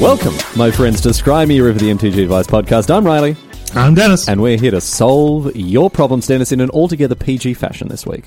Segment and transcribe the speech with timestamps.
[0.00, 2.92] Welcome, my friends, to Scry Me River, the MTG Advice podcast.
[2.94, 3.36] I'm Riley,
[3.74, 4.28] I'm Denis.
[4.28, 8.24] and we're here to solve your problems, Denis, in an altogether PG fashion this week.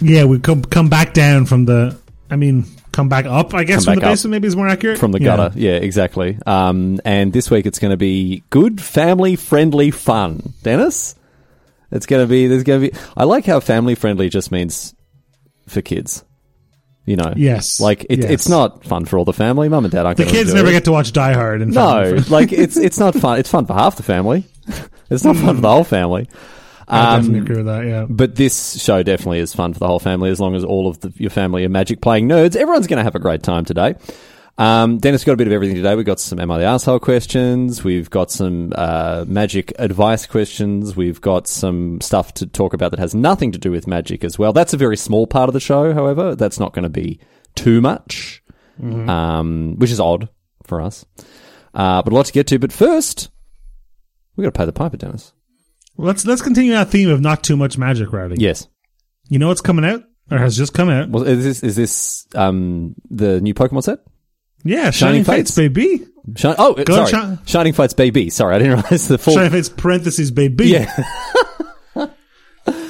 [0.00, 1.98] yeah, we come come back down from the.
[2.30, 3.54] I mean, come back up.
[3.54, 4.98] I guess Come from the basement maybe is more accurate.
[4.98, 5.36] From the Yeah.
[5.36, 6.38] gutter, yeah, exactly.
[6.46, 10.52] Um, and this week it's going to be good, family friendly fun.
[10.62, 11.14] Denis,
[11.90, 12.48] it's going to be.
[12.48, 12.98] There's going to be.
[13.16, 14.94] I like how family friendly just means
[15.68, 16.22] for kids.
[17.06, 17.80] You know, Yes.
[17.80, 18.30] like it, Yes.
[18.30, 19.68] it's not fun for all the family.
[19.68, 20.16] Mum and dad aren't.
[20.16, 20.72] The kids never it.
[20.72, 21.60] get to watch Die Hard.
[21.62, 23.38] And No, like it's it's not fun.
[23.38, 24.44] It's fun for half the family.
[25.10, 26.28] It's not fun for the whole family.
[26.88, 27.86] I Um, definitely agree with that.
[27.86, 28.06] Yeah.
[28.08, 30.98] but this show definitely is fun for the whole family as long as all of
[31.00, 32.56] the, your family are magic playing nerds.
[32.56, 33.94] Everyone's going to have a great time today.
[34.56, 35.94] Um, Denis got a bit of everything today.
[35.96, 37.82] We've got some Am I the Asshole questions.
[37.82, 40.94] We've got some uh, magic advice questions.
[40.94, 44.38] We've got some stuff to talk about that has nothing to do with magic as
[44.38, 44.52] well.
[44.52, 46.36] That's a very small part of the show, however.
[46.36, 47.18] That's not going to be
[47.56, 48.42] too much,
[48.80, 50.28] um, which is odd
[50.64, 51.04] for us.
[51.74, 52.58] Uh, but a lot to get to.
[52.60, 53.30] But first,
[54.36, 55.32] we've got to pay the piper, Denis.
[55.96, 58.36] Let's let's continue that theme of not too much magic, Riley.
[58.38, 58.68] Yes.
[59.28, 61.08] You know what's coming out or has just come out?
[61.08, 63.98] Well, is this is this um, the new Pokemon set?
[64.64, 65.56] Yeah, Shining Shining, Fates, Fates.
[65.56, 66.06] baby.
[66.36, 67.38] Shi- oh, Go sorry.
[67.44, 68.30] Shining Fights Baby.
[68.30, 69.34] Sorry, I didn't realize the full.
[69.34, 70.68] Shining Fates parentheses baby.
[70.68, 71.04] yeah,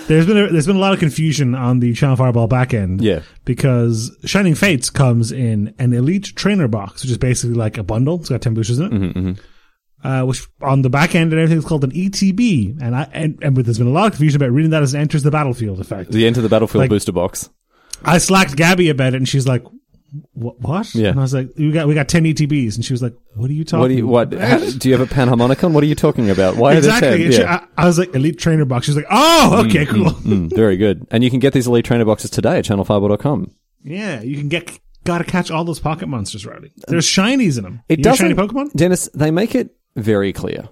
[0.07, 3.01] There's been a, there's been a lot of confusion on the Channel Fireball back end.
[3.01, 3.21] Yeah.
[3.45, 8.21] Because Shining Fates comes in an Elite Trainer box, which is basically like a bundle.
[8.21, 8.93] It's got ten boosters in it.
[8.93, 9.33] Mm-hmm,
[10.07, 13.39] Uh, which on the back end and everything is called an ETB, and I and,
[13.43, 16.13] and there's been a lot of confusion about reading that as enters the battlefield effect.
[16.13, 17.49] the Enter the Battlefield Like- booster box.
[18.05, 19.65] I slacked Gabby about it, and she's like,
[20.33, 20.61] "What?
[20.61, 21.11] What?" Yeah.
[21.11, 23.51] And I was like, "We got we got ten ETBs," and she was like, "What
[23.51, 23.81] are you talking?
[23.81, 24.33] What do you what?
[24.33, 25.73] about?" Uh, do you have a panharmonicon?
[25.73, 26.57] What are you talking about?
[26.57, 27.09] Why exactly.
[27.09, 27.39] are And there she-?
[27.41, 27.67] Yeah.
[27.77, 30.55] I, I was like, "Elite Trainer box." She's like, "Oh, mm, okay, mm, cool." Mm,
[30.55, 31.07] very good.
[31.11, 33.51] And you can get these Elite Trainer boxes today at channelfireball.com.
[33.83, 36.73] Yeah, you can get gotta catch all those pocket monsters, Riley.
[36.89, 37.83] There's uh, shinies in them.
[37.89, 38.73] It doesn't, shiny Pokemon.
[38.73, 39.09] Denis.
[39.15, 40.69] They make it very clear.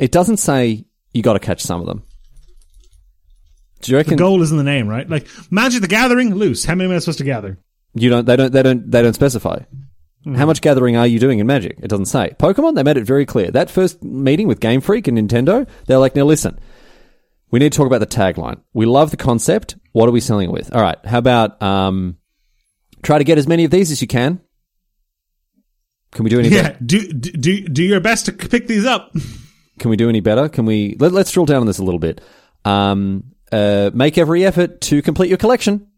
[0.00, 2.04] It doesn't say you got to catch some of them.
[3.84, 4.16] Do you reckon?
[4.16, 5.08] The goal is in the name, right?
[5.08, 6.64] Like Magic the Gathering, loose.
[6.64, 7.58] How many am I supposed to gather?
[7.94, 8.26] You don't.
[8.26, 8.52] They don't.
[8.52, 8.90] They don't.
[8.90, 9.60] They don't specify.
[10.24, 10.34] Hmm.
[10.34, 11.78] How much gathering are you doing in Magic?
[11.82, 12.34] It doesn't say.
[12.38, 12.74] Pokemon.
[12.74, 13.50] They made it very clear.
[13.50, 16.58] That first meeting with Game Freak and Nintendo, they're like, now listen,
[17.50, 18.60] we need to talk about the tagline.
[18.72, 19.76] We love the concept.
[19.92, 20.74] What are we selling it with?
[20.74, 20.98] All right.
[21.04, 22.16] How about um,
[23.04, 24.40] try to get as many of these as you can.
[26.12, 26.48] Can we do any?
[26.48, 26.84] Yeah, better?
[26.84, 29.12] do do do, do your best to pick these up.
[29.80, 30.48] Can we do any better?
[30.48, 30.96] Can we?
[31.00, 32.20] Let, let's drill down on this a little bit.
[32.64, 35.88] Um, uh, make every effort to complete your collection.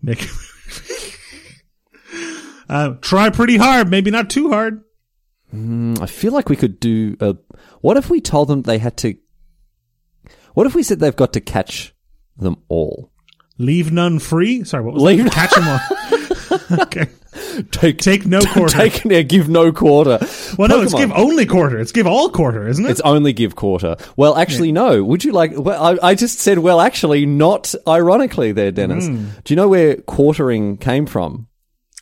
[0.00, 0.28] Make
[2.68, 4.82] uh, try pretty hard, maybe not too hard.
[5.52, 7.16] I feel like we could do.
[7.20, 7.36] A,
[7.80, 9.14] what if we told them they had to?
[10.52, 11.94] What if we said they've got to catch
[12.36, 13.10] them all?
[13.56, 14.64] Leave none free.
[14.64, 15.32] Sorry, what was Leave- that?
[15.32, 15.80] Catch them all.
[16.70, 17.06] okay.
[17.70, 18.76] Take Take no quarter.
[18.76, 20.18] Take yeah, give no quarter.
[20.56, 21.78] well, no, it's give only quarter.
[21.78, 22.90] It's give all quarter, isn't it?
[22.90, 23.96] It's only give quarter.
[24.16, 25.04] Well, actually, no.
[25.04, 25.52] Would you like?
[25.54, 29.06] Well, I, I just said, well, actually, not ironically, there, Dennis.
[29.06, 29.28] Hmm.
[29.44, 31.48] Do you know where quartering came from?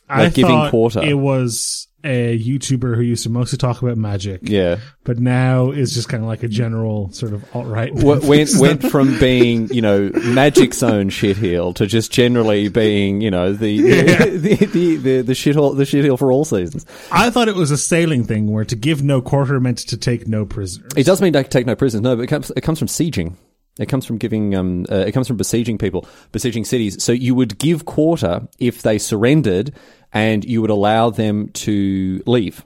[0.09, 1.01] like giving thought quarter.
[1.03, 5.93] It was a YouTuber who used to mostly talk about magic, Yeah, but now is
[5.93, 7.93] just kind of like a general sort of alt right.
[8.07, 13.53] Went went from being you know magic zone shitheel to just generally being you know
[13.53, 14.25] the Yeah.
[14.25, 16.85] the, the, the the shithole the shitheel for all seasons.
[17.11, 20.27] I thought it was a sailing thing where to give no quarter meant to take
[20.27, 20.91] no prisoners.
[20.95, 22.01] It does mean to take no prisoners.
[22.01, 23.35] No, but it comes it comes from sieging.
[23.79, 24.55] It comes from giving.
[24.55, 27.03] Um, uh, it comes from besieging people, besieging cities.
[27.03, 29.73] So you would give quarter if they surrendered,
[30.17, 32.65] and you would allow them to leave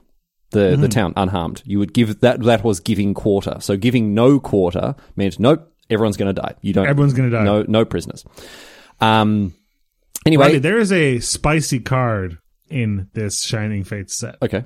[0.50, 1.62] the the town unharmed.
[1.64, 2.42] You would give that.
[2.42, 3.56] That was giving quarter.
[3.60, 5.68] So giving no quarter meant nope.
[5.90, 6.54] Everyone's going to die.
[6.62, 6.86] You don't.
[6.86, 7.44] Everyone's gonna die.
[7.44, 8.24] No, no prisoners.
[9.00, 9.54] Um.
[10.24, 10.46] Anyway.
[10.46, 12.38] Riley, there is a spicy card
[12.70, 14.36] in this Shining Fates set.
[14.40, 14.64] okay.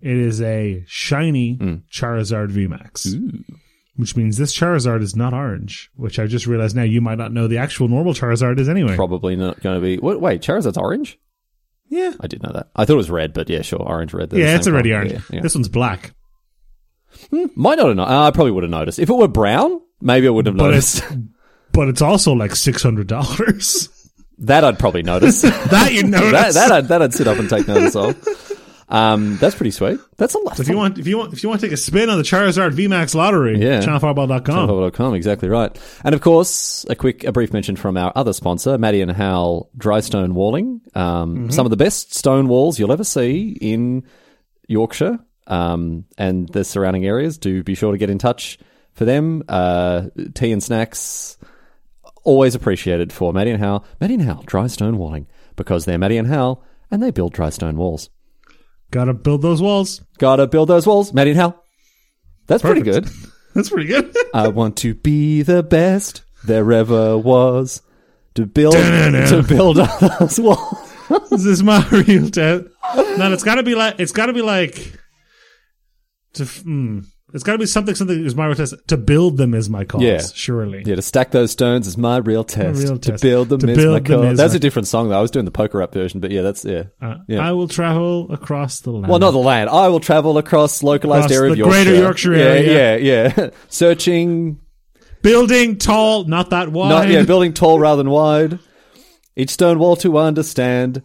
[0.00, 1.74] It is a shiny Hmm.
[1.92, 3.44] Charizard VMAX.
[3.96, 7.32] Which means this Charizard is not orange, which I just realized now you might not
[7.32, 8.94] know the actual normal Charizard is anyway.
[8.94, 9.96] Probably not going to be.
[9.98, 11.18] What, wait, Charizard's orange.
[11.88, 12.12] Yeah.
[12.20, 12.68] I did know that.
[12.76, 14.32] I thought it was red, but yeah, sure, orange, red.
[14.32, 14.98] Yeah, it's already colour.
[15.02, 15.12] orange.
[15.12, 15.40] Yeah, yeah.
[15.40, 16.12] This one's black.
[17.30, 17.96] Hmm, might not have.
[17.96, 18.98] no- uh, I probably would have noticed.
[18.98, 20.98] If it were brown, maybe I wouldn't have But noticed.
[20.98, 21.12] it's
[21.72, 23.88] but it's also like six hundred dollars.
[24.38, 25.42] that I'd probably notice.
[25.42, 26.54] that, that you notice.
[26.54, 28.16] that I'd, that I'd sit up and take notice of.
[28.90, 30.00] Um, that's pretty sweet.
[30.16, 30.58] That's a lot.
[30.58, 32.24] if you want if you want if you want to take a spin on the
[32.24, 33.80] Charizard VMAX lottery, Yeah.
[33.82, 34.90] channelfireball.com.
[34.92, 35.76] com, exactly right.
[36.04, 39.68] And of course, a quick, a brief mention from our other sponsor, Mattie and Hywel
[39.76, 40.80] Dry Stone Walling.
[40.94, 44.04] Um, Some of the best stone walls you'll ever see in
[44.68, 47.36] Yorkshire um, and the surrounding areas.
[47.36, 48.58] Do be sure to get in touch
[48.94, 49.42] for them.
[49.48, 51.36] Uh, tea and snacks,
[52.24, 53.84] always appreciated for Mattie and Hywel.
[54.00, 55.26] Mattie and Hywel Dry Stone Walling
[55.56, 58.08] because they're Mattie and Hywel and they build dry stone walls.
[58.90, 60.02] Gotta build those walls.
[60.18, 61.12] Gotta build those walls.
[61.12, 61.58] Mattie and Hywel.
[62.46, 63.08] That's pretty good.
[63.54, 64.14] That's pretty good.
[64.32, 67.82] I want to be the best there ever was.
[68.34, 70.94] To build to build those walls.
[71.30, 72.66] this is my real test.
[72.94, 74.98] No, it's gotta be like, it's gotta be like,
[76.34, 77.00] to, f- hmm.
[77.34, 78.74] It's gotta be something, something is my real test.
[78.88, 80.00] To build them is my cause.
[80.02, 80.20] Yeah.
[80.34, 80.82] Surely.
[80.86, 82.80] Yeah, to stack those stones is my real test.
[82.82, 83.20] real test.
[83.22, 84.32] to build them To is build my them cause.
[84.32, 85.18] is That's my- a different song though.
[85.18, 86.84] I was doing the poker up version, but yeah, that's yeah.
[87.02, 87.46] Uh, Yeah.
[87.46, 89.08] I will travel across the land.
[89.08, 89.68] Well, not the land.
[89.70, 91.84] I will travel across localized Across area of the Yorkshire.
[91.84, 92.98] greater Yorkshire yeah, area.
[92.98, 93.50] Yeah, yeah.
[93.68, 94.60] Searching,
[95.20, 96.88] Building tall, not that wide.
[96.90, 98.58] not yeah, building tall rather than wide.
[99.36, 101.02] Each stone wall to understand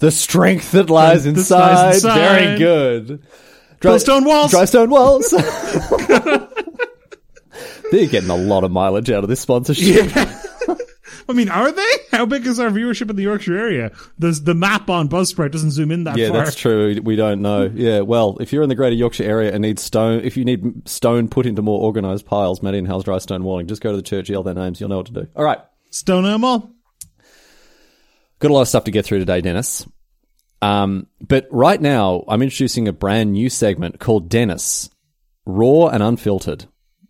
[0.00, 1.74] the strength that lies inside.
[1.74, 2.14] lies inside.
[2.18, 3.22] Very good.
[3.82, 4.50] Dry, stone walls.
[4.50, 5.30] Dry stone walls.
[7.90, 10.10] They're getting a lot of mileage out of this sponsorship.
[11.28, 11.90] I mean, are they?
[12.10, 13.92] How big is our viewership in the Yorkshire area?
[14.18, 16.44] The the map on Buzzsprout doesn't zoom in that Yeah, far.
[16.44, 16.98] that's true.
[17.02, 17.70] We don't know.
[17.72, 20.88] Yeah, well, if you're in the Greater Yorkshire area and need stone, if you need
[20.88, 23.96] stone put into more organised piles, Mattie and Hywel's Dry Stone Walling, just go to
[23.96, 25.28] the church, yell their names, you'll know what to do.
[25.36, 25.58] All right,
[25.90, 26.70] Stone Mall.
[28.40, 29.86] got a lot of stuff to get through today, Denis.
[30.62, 34.88] Um, but right now, I'm introducing a brand new segment called Denis,
[35.44, 36.66] Raw and Unfiltered,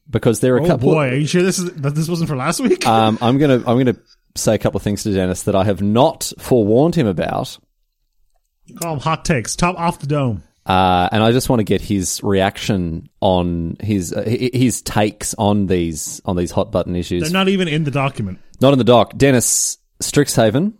[0.09, 0.93] because there are a couple Oh couple.
[0.95, 2.87] boy, are you sure this is that this wasn't for last week?
[2.87, 3.97] Um, I'm gonna I'm gonna
[4.35, 7.59] say a couple of things to Denis that I have not forewarned him about.
[8.81, 9.55] Call them hot takes.
[9.55, 10.43] Top off the dome.
[10.65, 15.67] Uh, and I just want to get his reaction on his uh, his takes on
[15.67, 17.23] these on these hot button issues.
[17.23, 18.39] They're not even in the document.
[18.61, 19.17] Not in the doc.
[19.17, 20.75] Denis Strixhaven,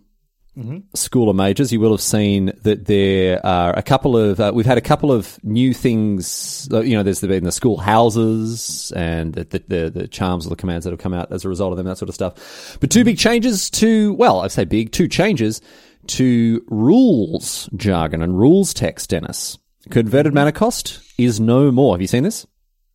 [0.93, 1.73] School of Mages.
[1.73, 4.39] You will have seen that there are a couple of.
[4.39, 6.69] Uh, we've had a couple of new things.
[6.71, 10.55] Uh, you know, there's been the school houses and the, the, the charms or the
[10.55, 12.77] commands that have come out as a result of them, that sort of stuff.
[12.79, 14.13] But two big changes to.
[14.13, 14.91] Well, I say big.
[14.91, 15.59] Two changes
[16.07, 19.09] to rules jargon and rules text.
[19.09, 19.57] Denis.
[19.89, 21.95] Converted mana cost is no more.
[21.95, 22.45] Have you seen this?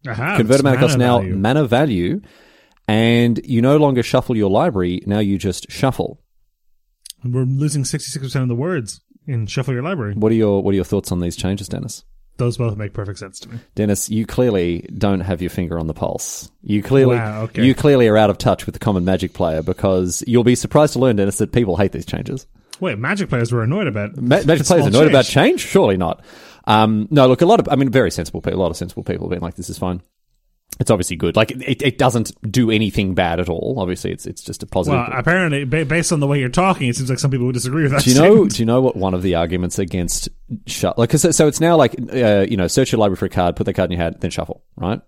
[0.07, 1.37] Aha, Converted it's mana cost now value.
[1.37, 2.21] mana value,
[2.87, 5.03] and you no longer shuffle your library.
[5.07, 6.21] Now you just shuffle.
[7.25, 10.15] We're losing sixty six percent of the words in Shuffle Your Library.
[10.15, 12.05] What are your What are your thoughts on these changes, Denis?
[12.37, 13.59] Those both make perfect sense to me.
[13.75, 16.49] Denis, you clearly don't have your finger on the pulse.
[16.63, 17.65] You clearly, Wow, okay.
[17.67, 20.93] you clearly are out of touch with the common Magic player because you'll be surprised
[20.93, 22.47] to learn, Denis, that people hate these changes.
[22.79, 25.59] Wait, Magic players were annoyed about Ma- Magic players annoyed about change.
[25.59, 25.61] change?
[25.63, 26.23] Surely not.
[26.65, 29.03] Um, no, look, a lot of, I mean, very sensible people, a lot of sensible
[29.03, 30.01] people have been like, this is fine.
[30.81, 31.35] It's obviously good.
[31.35, 33.77] Like, it, it doesn't do anything bad at all.
[33.79, 35.01] Obviously, it's it's just a positive.
[35.01, 37.55] Well, apparently, ba- based on the way you're talking, it seems like some people would
[37.55, 38.03] disagree with that.
[38.03, 38.27] Do you know?
[38.27, 38.55] statement.
[38.55, 40.29] Do you know what one of the arguments against
[40.67, 41.01] shuffle?
[41.01, 43.57] Like, so, so it's now like uh, you know, search your library for a card,
[43.57, 45.01] put that card in your hand, then shuffle, right?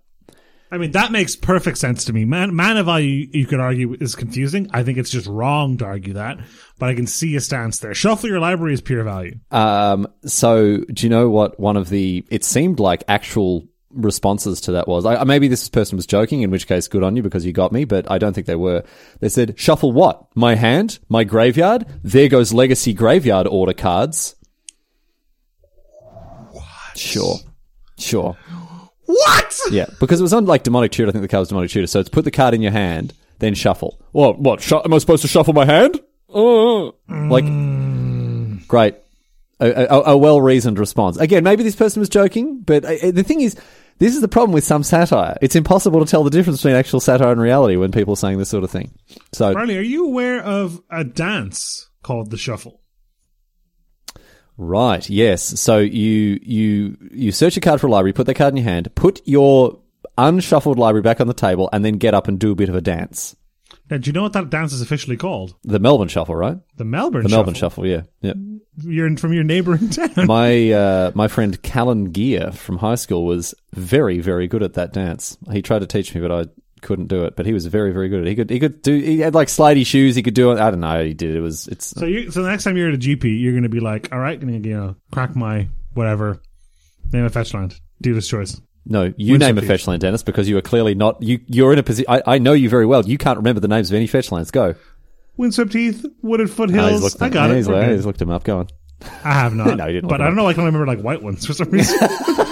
[0.73, 2.23] I mean, that makes perfect sense to me.
[2.23, 4.69] Man, mana value, you could argue, is confusing.
[4.73, 6.39] I think it's just wrong to argue that,
[6.79, 7.93] but I can see a stance there.
[7.93, 9.37] Shuffle your library is pure value.
[9.51, 12.25] Um, so do you know what one of the?
[12.31, 15.05] It seemed like actual responses to that was.
[15.05, 17.71] I, maybe this person was joking, in which case, good on you because you got
[17.71, 17.85] me.
[17.85, 18.83] But I don't think they were.
[19.19, 20.25] They said, "Shuffle what?
[20.35, 21.85] My hand, my graveyard.
[22.03, 24.35] There goes legacy graveyard order cards."
[26.51, 26.97] What?
[26.97, 27.37] Sure,
[27.97, 28.37] sure.
[29.05, 29.59] What?
[29.71, 31.09] Yeah, because it was on like demonic tutor.
[31.09, 31.87] I think the card was demonic tutor.
[31.87, 33.99] So it's put the card in your hand, then shuffle.
[34.11, 34.39] What?
[34.39, 34.61] What?
[34.61, 35.99] Sh- am I supposed to shuffle my hand?
[36.29, 37.45] Oh, like
[38.67, 38.95] great.
[39.59, 41.17] A, a, a well reasoned response.
[41.17, 43.55] Again, maybe this person was joking, but uh, the thing is,
[44.01, 45.37] this is the problem with some satire.
[45.43, 48.39] It's impossible to tell the difference between actual satire and reality when people are saying
[48.39, 48.91] this sort of thing.
[49.31, 52.81] So, Riley, are you aware of a dance called the shuffle?
[54.57, 55.59] right, yes.
[55.61, 58.63] So you you you search a card for a library, put that card in your
[58.63, 59.79] hand, put your
[60.17, 62.75] unshuffled library back on the table, and then get up and do a bit of
[62.75, 63.35] a dance.
[63.91, 65.53] Now, do you know what that dance is officially called?
[65.63, 66.57] The Melbourne Shuffle, right?
[66.75, 67.37] The Melbourne The Shuffle.
[67.37, 68.33] Melbourne Shuffle, yeah, yeah.
[68.77, 70.25] You're in, from your neighboring town.
[70.27, 74.93] my uh, my friend Callan Gear from high school was very very good at that
[74.93, 75.37] dance.
[75.51, 76.45] He tried to teach me, but I
[76.81, 77.35] couldn't do it.
[77.35, 78.29] But he was very very good at it.
[78.29, 78.97] He could he could do.
[78.97, 80.15] He had like slidey shoes.
[80.15, 80.59] He could do it.
[80.59, 80.87] I don't know.
[80.87, 81.35] how He did.
[81.35, 83.63] It was it's So you, so the next time you're at a GP, you're going
[83.63, 86.41] to be like, all right, going to you know crack my whatever,
[87.11, 88.59] name a fetch land, dealer's choice.
[88.85, 89.13] no.
[89.17, 91.39] You name a fetch land, Denis, because you are clearly not you.
[91.47, 92.09] You're in a position.
[92.09, 93.05] I, I know you very well.
[93.05, 94.49] You can't remember the names of any fetch lands.
[94.49, 94.75] Go.
[95.41, 97.19] Windswept Heath, Wooded Foothills.
[97.19, 97.95] I got yeah, it.
[97.95, 98.43] He's, looked him up.
[98.43, 98.67] Go on.
[99.23, 99.75] I have not.
[99.77, 100.43] No, you didn't But I don't know.
[100.43, 101.97] Like i can remember like white ones for some reason,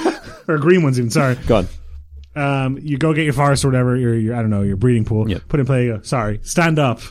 [0.47, 1.11] or green ones even.
[1.11, 1.35] Sorry.
[1.45, 1.67] Go on.
[2.35, 5.03] Um, you go get your forest or whatever, your, your I don't know, your breeding
[5.03, 5.29] pool.
[5.29, 5.47] Yep.
[5.47, 5.87] Put in play.
[5.87, 7.01] Go, Sorry, stand up.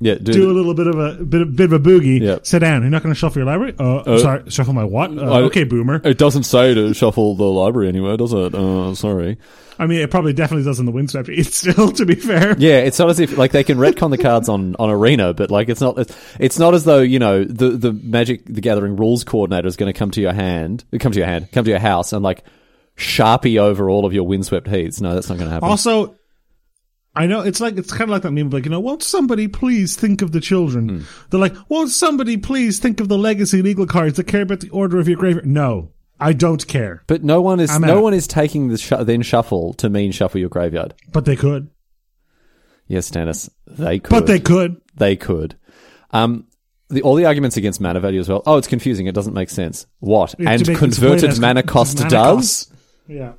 [0.00, 2.20] Yeah, do, Do a little bit of a bit of, bit of a boogie.
[2.20, 2.46] Yep.
[2.46, 2.82] Sit down.
[2.82, 3.74] You're not going to shuffle your library.
[3.78, 5.16] Uh, sorry, shuffle my what?
[5.16, 6.00] Uh, I- okay, boomer.
[6.02, 8.54] It doesn't say to shuffle the library anywhere, does it?
[8.54, 9.38] Uh, sorry.
[9.78, 11.28] I mean, it probably definitely does in the windswept.
[11.32, 12.54] It's still, to be fair.
[12.58, 15.50] Yeah, it's not as if like they can retcon the cards on, on Arena, but
[15.50, 18.96] like it's not it's, it's not as though you know the the Magic the Gathering
[18.96, 21.70] rules coordinator is going to come to your hand, come to your hand, come to
[21.70, 22.42] your house and like
[23.02, 25.00] sharpie over all of your windswept heaths.
[25.00, 25.68] No, that's not going to happen.
[25.68, 26.16] Also,
[27.14, 29.46] I know it's like it's kind of like that meme, like you know, won't somebody
[29.48, 30.88] please think of the children?
[30.88, 31.00] Hmm.
[31.30, 34.70] They're like, won't somebody please think of the legacy legal cards that care about the
[34.70, 35.46] order of your graveyard?
[35.46, 38.02] No, I don't care, but no one is I'm no out.
[38.02, 40.94] one is taking the sh- then shuffle to mean shuffle your graveyard.
[41.12, 41.68] but they could,
[42.86, 44.10] Yes, Denis, they could.
[44.10, 44.80] but they could.
[44.96, 45.56] they could.
[46.12, 46.46] Um,
[46.88, 48.42] the, all the arguments against mana value as well.
[48.44, 49.06] Oh, it's confusing.
[49.06, 49.86] It doesn't make sense.
[50.00, 50.34] What?
[50.38, 52.70] And converted explain it as mana cost does?
[53.06, 53.32] Yeah.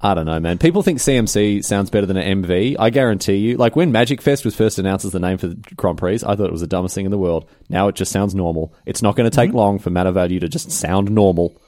[0.00, 0.58] I don't know, man.
[0.58, 2.76] People think CMC sounds better than an MV.
[2.78, 3.56] I guarantee you.
[3.56, 6.36] Like when Magic Fest was first announced as the name for the Grand Prix, I
[6.36, 7.48] thought it was the dumbest thing in the world.
[7.70, 8.74] Now it just sounds normal.
[8.84, 11.58] It's not going to take long for mana value to just sound normal.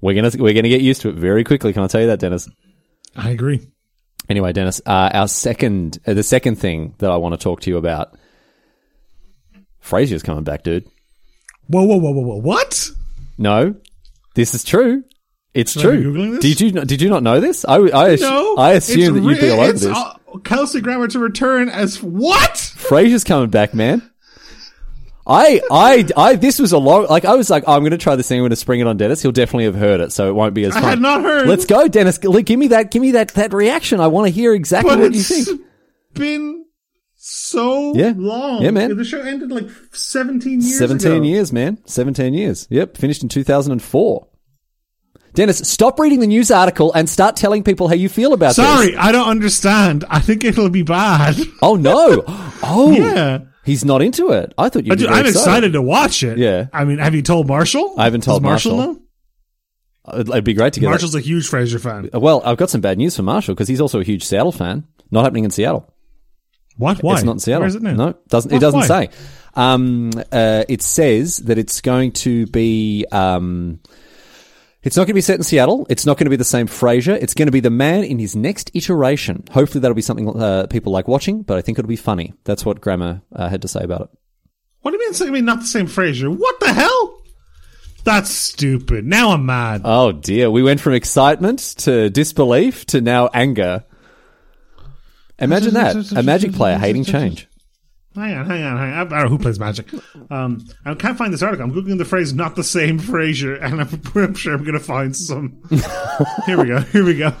[0.00, 1.72] We're gonna we're gonna get used to it very quickly.
[1.72, 2.46] Can I tell you that, Denis?
[3.16, 3.66] I agree.
[4.28, 7.70] Anyway, Denis, uh, our second, uh, the second thing that I want to talk to
[7.70, 8.14] you about,
[9.82, 10.84] Frasier's coming back, dude.
[11.68, 12.36] Whoa, whoa, whoa, whoa, whoa!
[12.36, 12.90] What?
[13.38, 13.76] No,
[14.34, 15.04] this is true.
[15.54, 16.38] It's Should true.
[16.40, 17.64] Did you not- did you not know this?
[17.64, 19.86] I I, No, I assume that you'd be all over this.
[19.86, 22.54] uh, Kelsey Grammer to return as what?
[22.54, 24.02] Frasier's coming back, man.
[25.26, 27.96] I, I, I, this was a long, like, I was like, oh, I'm going to
[27.98, 28.38] try this thing.
[28.38, 29.22] I'm going to spring it on Denis.
[29.22, 31.46] He'll definitely have heard it, so it won't be as I had not heard.
[31.48, 32.18] Let's go, Denis.
[32.18, 34.00] Give me that, give me that, that reaction.
[34.00, 35.62] I want to hear exactly But what you think.
[36.12, 36.66] been
[37.14, 38.12] so Yeah.
[38.16, 38.60] long.
[38.60, 38.94] Yeah, man.
[38.98, 41.22] The show ended like 17 years 17 ago.
[41.22, 41.78] years, man.
[41.86, 42.66] 17 years.
[42.68, 42.98] Yep.
[42.98, 44.26] Finished in 2004.
[45.34, 48.64] Denis, stop reading the news article and start telling people how you feel about this.
[48.64, 50.04] Sorry, I don't understand.
[50.08, 51.36] I think it'll be bad.
[51.60, 52.24] Oh, no.
[52.66, 52.92] Oh.
[52.92, 53.40] yeah.
[53.62, 54.54] He's not into it.
[54.56, 56.38] I thought you'd I I'm excited to watch it.
[56.38, 56.68] Yeah.
[56.72, 57.94] I mean, have you told Marshall?
[57.98, 58.76] I haven't told Does Marshall.
[58.76, 58.94] Marshall.
[58.94, 59.00] know?
[60.14, 60.90] It'd it'd be great to get that.
[60.92, 62.08] Marshall's a huge Frasier fan.
[62.14, 64.86] Well, I've got some bad news for Marshall because he's also a huge Seattle fan.
[65.10, 65.92] Not happening in Seattle.
[66.76, 67.02] What?
[67.02, 67.14] Why?
[67.14, 67.60] It's not in Seattle.
[67.60, 67.94] Where is it now?
[67.94, 68.86] No, doesn't it doesn't Why?
[68.86, 69.10] say.
[69.54, 73.04] Um, uh, it says that it's going to be.
[73.12, 73.80] Um,
[74.84, 75.86] it's not going to be set in Seattle.
[75.90, 77.20] It's not going to be the same Frasier.
[77.20, 79.44] It's going to be the man in his next iteration.
[79.50, 81.42] Hopefully, that'll be something uh, people like watching.
[81.42, 82.34] But I think it'll be funny.
[82.44, 84.08] That's what Grammer uh, had to say about it.
[84.82, 85.10] What do you mean?
[85.10, 86.36] It's, I mean, not the same Frasier.
[86.36, 87.22] What the hell?
[88.04, 89.06] That's stupid.
[89.06, 89.80] Now I'm mad.
[89.84, 93.84] Oh dear, we went from excitement to disbelief to now anger.
[95.38, 97.48] Imagine that a Magic player hating change.
[98.14, 98.94] Hang on, hang on, hang on.
[98.94, 99.90] I don't know who plays Magic.
[100.30, 101.64] Um, I can't find this article.
[101.64, 104.80] I'm googling the phrase "not the same Frasier," and I'm, I'm sure I'm going to
[104.80, 105.60] find some.
[106.46, 106.80] here we go.
[106.80, 107.32] Here we go.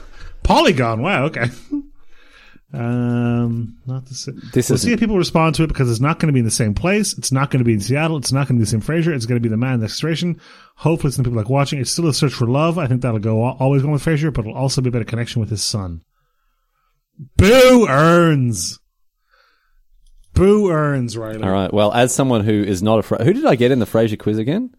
[0.42, 1.00] Polygon.
[1.00, 1.26] Wow.
[1.26, 1.46] Okay.
[2.72, 4.40] Um, not the same.
[4.52, 6.44] This we'll see if people respond to it because it's not going to be in
[6.44, 7.16] the same place.
[7.16, 8.16] It's not going to be in Seattle.
[8.16, 9.14] It's not going to be the same Frasier.
[9.14, 10.40] It's going to be the man next station.
[10.74, 11.78] Hopefully, some people like watching.
[11.78, 12.78] It's still a search for love.
[12.78, 15.38] I think that'll go always going with Frasier, but it'll also be about a connection
[15.38, 16.02] with his son.
[17.36, 18.80] Boo earns.
[20.34, 21.42] Boo earns, Riley.
[21.42, 21.72] All right.
[21.72, 24.18] Well, as someone who is not a Fra- who did I get in the Frasier
[24.18, 24.74] quiz again?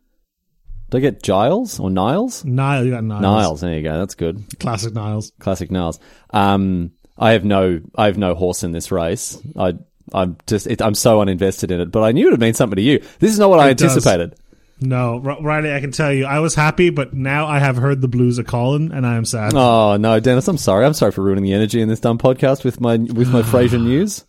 [0.92, 2.44] Did I get Giles or Niles?
[2.46, 3.22] Niles, you got Niles.
[3.22, 3.62] Niles.
[3.62, 3.98] There you go.
[3.98, 4.44] That's good.
[4.60, 5.32] Classic Niles.
[5.40, 6.00] Classic Niles.
[6.32, 9.38] Um, I have no, I have no horse in this race.
[9.58, 9.74] I,
[10.14, 11.92] I'm just, it, I'm so uninvested in it.
[11.92, 13.00] But I knew it would mean something to you.
[13.20, 13.92] This is not what I It does.
[13.96, 14.36] anticipated.
[14.82, 18.02] No, R- Riley, I can tell you, I was happy, but now I have heard
[18.02, 19.54] the blues are calling, and I am sad.
[19.56, 20.50] Oh no, Denis.
[20.50, 20.86] I'm sorry.
[20.86, 23.82] I'm sorry for ruining the energy in this dumb podcast with my with my Frasier
[23.82, 24.26] news.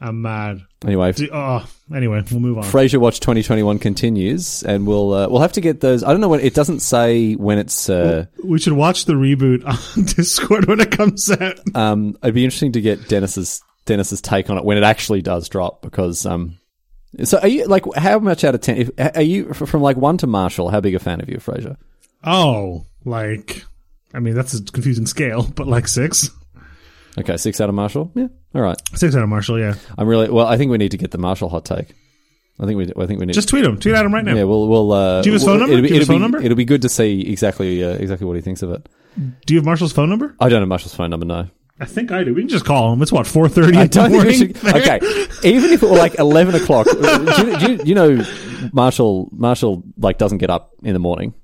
[0.00, 0.62] I'm mad.
[0.84, 2.64] Anyway, Do- oh, anyway, we'll move on.
[2.64, 6.04] Frasier Watch 2021 continues, and we'll uh, we'll have to get those.
[6.04, 7.88] I don't know when it doesn't say when it's.
[7.88, 11.58] Uh, we should watch the reboot on Discord when it comes out.
[11.74, 15.48] um, it'd be interesting to get Denis's Denis's take on it when it actually does
[15.48, 16.58] drop because um.
[17.24, 18.76] So are you like how much out of ten?
[18.76, 20.68] If, are you from like one to Marshall?
[20.68, 21.78] How big a fan of you, Frasier?
[22.22, 23.64] Oh, like,
[24.12, 26.28] I mean, that's a confusing scale, but like six.
[27.18, 28.10] Okay, six out of Marshall.
[28.14, 28.76] Yeah, all right.
[28.94, 29.74] Six out of Marshall, yeah.
[29.96, 30.46] I'm really well.
[30.46, 31.94] I think we need to get the Marshall hot take.
[32.58, 32.84] I think we.
[33.02, 33.32] I think we need.
[33.34, 33.78] Just tweet him.
[33.78, 34.34] Tweet at him right now.
[34.34, 34.92] yeah, we'll we'll.
[34.92, 35.72] Uh, Do you have his we'll- phone number?
[35.74, 36.42] It'll be, Do you have his it'll phone be- number?
[36.42, 38.88] It'll be good to see exactly uh, exactly what he thinks of it.
[39.46, 40.34] Do you have Marshall's phone number?
[40.40, 41.24] I don't have Marshall's phone number.
[41.26, 41.48] No.
[41.78, 42.32] I think I do.
[42.34, 43.02] We can just call him.
[43.02, 44.54] It's what four thirty in the don't think we morning.
[44.54, 44.76] should.
[44.82, 46.96] Okay, even if it were like eleven o'clock, do
[47.46, 48.24] you, do you, you know,
[48.72, 51.34] Marshall Marshall like doesn't get up in the morning.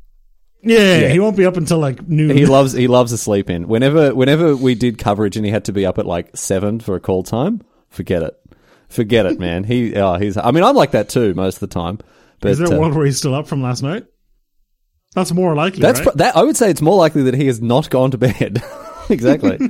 [0.63, 1.09] Yeah, Yeah.
[1.09, 2.37] he won't be up until like noon.
[2.37, 3.69] He loves he loves to sleep in.
[3.69, 6.95] Whenever whenever we did coverage and he had to be up at like seven for
[6.95, 8.41] a call time, forget it,
[8.89, 9.65] forget it, man.
[9.65, 10.37] He oh he's.
[10.37, 11.99] I mean, I'm like that too most of the time.
[12.41, 14.05] But Is there uh, one where he's still up from last night?
[15.15, 15.81] That's more likely.
[15.81, 16.17] that's right?
[16.17, 18.63] that I would say it's more likely that he has not gone to bed.
[19.11, 19.59] exactly.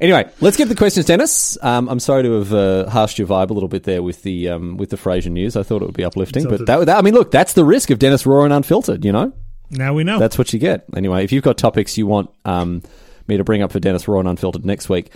[0.00, 1.58] Anyway, let's get to the questions, Denis.
[1.60, 4.48] Um, I'm sorry to have uh, harshed your vibe a little bit there with the
[4.48, 5.56] um, with the Frasier news.
[5.56, 7.90] I thought it would be uplifting, but that, that I mean, look, that's the risk
[7.90, 9.04] of Denis Raw and Unfiltered.
[9.04, 9.32] You know,
[9.70, 10.18] Now we know.
[10.18, 10.84] that's what you get.
[10.96, 12.82] Anyway, if you've got topics you want um,
[13.26, 15.12] me to bring up for Denis Raw and Unfiltered next week,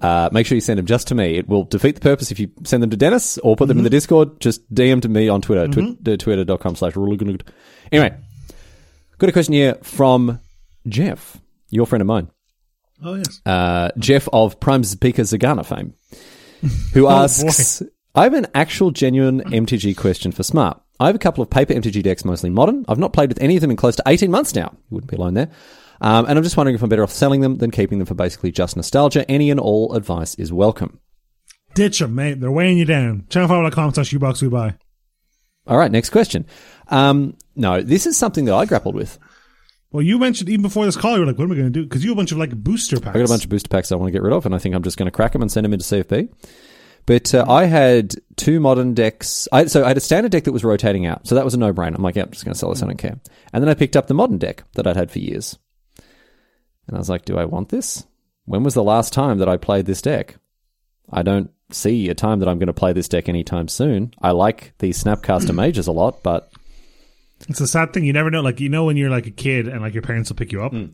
[0.00, 1.36] uh, make sure you send them just to me.
[1.36, 3.84] It will defeat the purpose if you send them to Denis or put them in
[3.84, 4.40] the Discord.
[4.40, 7.42] Just DM to me on Twitter, twi- twitter.com slash ruleganud.
[7.92, 8.16] Anyway,
[9.18, 10.40] got a question here from
[10.88, 11.38] Jeff,
[11.70, 12.28] your friend of mine
[13.04, 13.40] oh yes.
[13.46, 15.94] uh, Jeff of Prime Speaker Zegana fame,
[16.92, 17.82] who asks,
[18.14, 20.80] I have an actual genuine MTG question for Smart.
[21.00, 22.84] I have a couple of paper MTG decks, mostly modern.
[22.88, 24.70] I've not played with any of them in close to 18 months now.
[24.72, 25.50] You wouldn't be alone there.
[26.00, 28.14] Um, and I'm just wondering if I'm better off selling them than keeping them for
[28.14, 29.28] basically just nostalgia.
[29.30, 31.00] Any and all advice is welcome.
[31.74, 32.40] Ditch them, mate.
[32.40, 33.22] They're weighing you down.
[33.30, 34.74] Channel5.com slash U-Box we buy.
[35.66, 36.44] All right, next question.
[36.88, 39.18] Um, no, this is something that I grappled with.
[39.92, 41.80] Well, you mentioned even before this call, you were like, what am I going to
[41.80, 41.84] do?
[41.84, 43.14] Because you have a bunch of like booster packs.
[43.14, 44.58] I got a bunch of booster packs I want to get rid of, and I
[44.58, 46.30] think I'm just going to crack them and send them into CFB.
[47.06, 49.48] But uh, I had two modern decks.
[49.50, 51.26] I, so I had a standard deck that was rotating out.
[51.26, 51.96] So that was a no brainer.
[51.96, 52.82] I'm like, yeah, I'm just going to sell this.
[52.82, 53.18] I don't care.
[53.52, 55.58] And then I picked up the modern deck that I'd had for years.
[56.86, 58.06] And I was like, do I want this?
[58.44, 60.36] When was the last time that I played this deck?
[61.10, 64.14] I don't see a time that I'm going to play this deck anytime soon.
[64.20, 66.52] I like the Snapcaster Mages a lot, but
[67.48, 68.04] It's a sad thing.
[68.04, 68.40] You never know.
[68.42, 70.62] Like, you know, when you're like a kid and like your parents will pick you
[70.62, 70.72] up.
[70.72, 70.86] Hmm.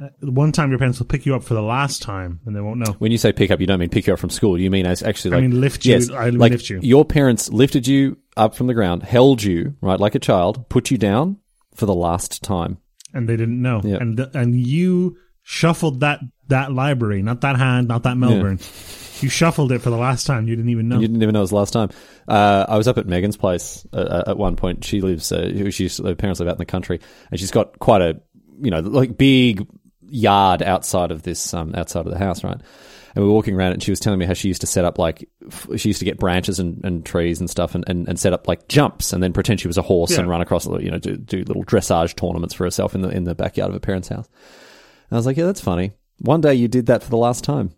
[0.00, 2.60] Uh, one time your parents will pick you up for the last time and they
[2.60, 2.92] won't know.
[2.98, 4.58] when you say pick up, you don't mean pick you up from school.
[4.58, 5.92] You mean as actually I mean lift you.
[5.92, 6.80] Yes, I like lift you.
[6.82, 10.90] Your parents lifted you up from the ground, held you right like a child, put
[10.90, 11.38] you down
[11.74, 12.78] for the last time.
[13.12, 13.80] And they didn't know.
[13.84, 13.98] Yeah.
[13.98, 18.58] And, and you shuffled that, that library, not that hand, not that Melbourne.
[19.20, 20.48] You shuffled it for the last time.
[20.48, 20.96] You didn't even know.
[20.96, 21.90] You didn't even know it was the last time.
[22.26, 24.84] Uh, I was up at Megan's place uh, at one point.
[24.84, 28.02] She lives, uh, she's her parents live out in the country, and she's got quite
[28.02, 28.20] a,
[28.60, 29.66] you know, like big
[30.08, 32.60] yard outside of this, um, outside of the house, right?
[33.16, 34.84] And we were walking around, and she was telling me how she used to set
[34.84, 38.08] up like f- she used to get branches and, and trees and stuff, and, and,
[38.08, 40.20] and set up like jumps, and then pretend she was a horse Yeah.
[40.20, 43.22] and run across, you know, do, do little dressage tournaments for herself in the in
[43.24, 44.26] the backyard of her parents' house.
[45.10, 45.92] And I was like, yeah, that's funny.
[46.20, 47.70] One day you did that for the last time.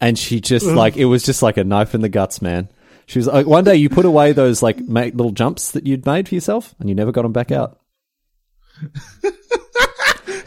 [0.00, 2.68] And she just like it was just like a knife in the guts, man.
[3.06, 6.06] She was like, one day you put away those like make little jumps that you'd
[6.06, 7.80] made for yourself, and you never got them back out.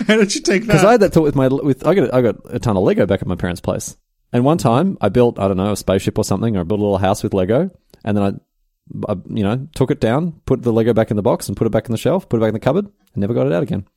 [0.07, 0.67] How did you take that?
[0.67, 0.83] Because?
[0.83, 3.05] I had that thought with my with I got I got a ton of Lego
[3.05, 3.97] back at my parents' place,
[4.31, 6.79] and one time I built I don't know a spaceship or something, or I built
[6.79, 7.69] a little house with Lego,
[8.03, 11.23] and then I, I you know took it down, put the Lego back in the
[11.23, 13.17] box, and put it back in the shelf, put it back in the cupboard, and
[13.17, 13.87] never got it out again.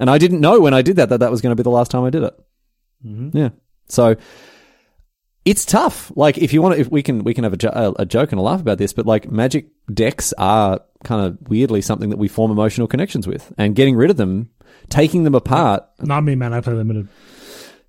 [0.00, 1.70] And I didn't know when I did that that that was going to be the
[1.70, 2.34] last time I did it.
[3.06, 3.36] Mm-hmm.
[3.36, 3.50] Yeah,
[3.88, 4.16] so
[5.44, 6.10] it's tough.
[6.16, 8.32] Like if you want to, if we can, we can have a, jo- a joke
[8.32, 12.16] and a laugh about this, but like magic decks are kind of weirdly something that
[12.16, 14.50] we form emotional connections with, and getting rid of them,
[14.88, 15.84] taking them apart.
[16.00, 16.52] Not me, man.
[16.52, 17.08] I play limited.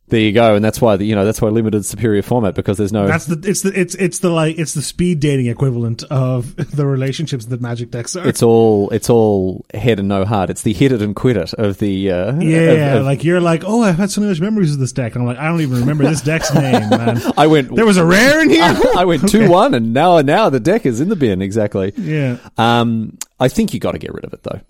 [0.08, 2.78] There you go, and that's why the, you know that's why limited superior format because
[2.78, 3.08] there's no.
[3.08, 6.86] That's the it's the it's it's the like it's the speed dating equivalent of the
[6.86, 8.28] relationships that Magic decks are.
[8.28, 10.52] it's all it's all head and no heart.
[10.52, 13.42] It's the hit it and quit it of the uh, yeah, of- of- like you're
[13.42, 15.16] like, oh, I've had so many memories of this deck.
[15.16, 17.20] And I'm like, I don't even remember this deck's name, man.
[17.36, 18.62] I went There was a rare in here.
[18.96, 21.94] I went two one, and now now the deck is in the bin exactly.
[21.98, 24.62] yeah, Um, I think you got to get rid of it though.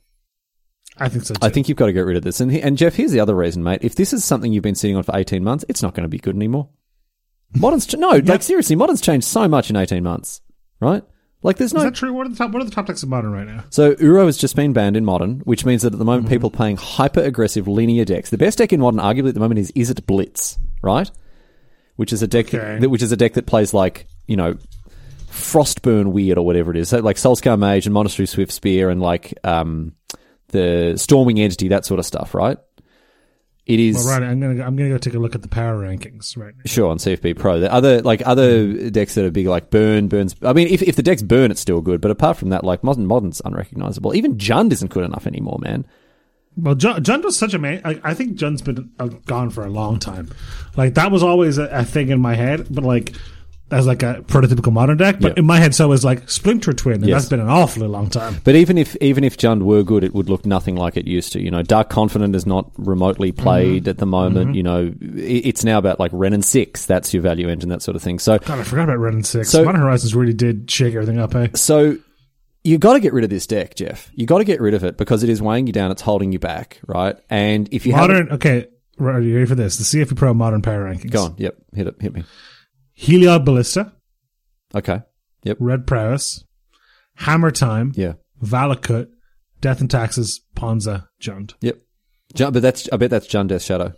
[0.97, 1.33] I think so.
[1.33, 1.39] Too.
[1.45, 2.39] I think you've got to get rid of this.
[2.39, 3.79] And, he- and Jeff, here's the other reason, mate.
[3.81, 6.09] If this is something you've been sitting on for 18 months, it's not going to
[6.09, 6.69] be good anymore.
[7.53, 10.41] Modern's, no, like seriously, modern's changed so much in 18 months,
[10.79, 11.03] right?
[11.43, 11.81] Like there's no.
[11.81, 12.11] is that true?
[12.11, 12.51] What are the top?
[12.51, 13.65] What are the top decks of modern right now?
[13.69, 16.47] So Uro has just been banned in modern, which means that at the moment people
[16.47, 18.31] are playing hyper aggressive linear decks.
[18.31, 21.11] The best deck in modern, arguably at the moment, is Izzet Blitz, right?
[21.97, 22.79] Which is a deck Okay.
[22.79, 24.55] that, which is a deck that plays like you know
[25.29, 29.37] Frostburn Weird or whatever it is, so like Soulscar Mage and Monastery Swiftspear and like
[29.43, 29.93] um,
[30.49, 32.57] the Stormwing Entity, that sort of stuff, right?
[33.65, 34.29] It is Well, right.
[34.29, 36.61] I'm gonna go- I'm gonna go take a look at the power rankings right now.
[36.67, 37.59] Sure, on CFB Pro.
[37.59, 40.35] The other like other decks that are big, like Burn, Burns.
[40.43, 41.99] I mean, if if the decks burn, it's still good.
[41.99, 44.13] But apart from that, like Modern, Modern's unrecognizable.
[44.15, 45.85] Even Jund isn't good enough anymore, man.
[46.55, 47.81] Well, Jund, Jund was such a man.
[47.83, 50.29] I, I think Jund's been uh, gone for a long time.
[50.77, 53.13] Like that was always a, a thing in my head, but like
[53.71, 55.19] as like a prototypical modern deck.
[55.19, 55.39] But Yeah.
[55.39, 57.23] in my head, so is like Splinter Twin, and Yes.
[57.23, 58.37] that's been an awfully long time.
[58.43, 61.33] But even if even if Jund were good, it would look nothing like it used
[61.33, 61.41] to.
[61.41, 64.55] You know, Dark Confidant is not remotely played at the moment.
[64.55, 66.85] You know, it's now about like Wrenn and Six.
[66.85, 68.19] That's your value engine, that sort of thing.
[68.19, 69.49] So God, I forgot about Wrenn and Six.
[69.49, 71.33] So- Modern Horizons really did shake everything up.
[71.35, 71.47] Eh?
[71.55, 71.97] so
[72.63, 74.09] you got to get rid of this deck, Jeff.
[74.15, 75.91] You got to get rid of it because it is weighing you down.
[75.91, 77.15] It's holding you back, right?
[77.29, 78.29] And if you Modern.
[78.31, 78.67] Okay,
[78.99, 79.77] are you ready for this?
[79.77, 81.11] The CFB Pro Modern Power Rankings.
[81.11, 81.35] go on.
[81.37, 81.95] Yep, hit it.
[81.99, 82.23] Hit me.
[82.99, 83.93] Heliod Ballista,
[84.73, 85.01] Okay.
[85.43, 85.57] Yep.
[85.59, 86.43] Red Prowess,
[87.15, 88.13] Hammer Time, Yeah.
[88.43, 89.07] Valakut,
[89.61, 91.53] Death and Taxes, Ponza, Jund.
[91.61, 91.77] Yep.
[92.33, 93.93] Jun- but that's I bet that's Jund Death Shadow.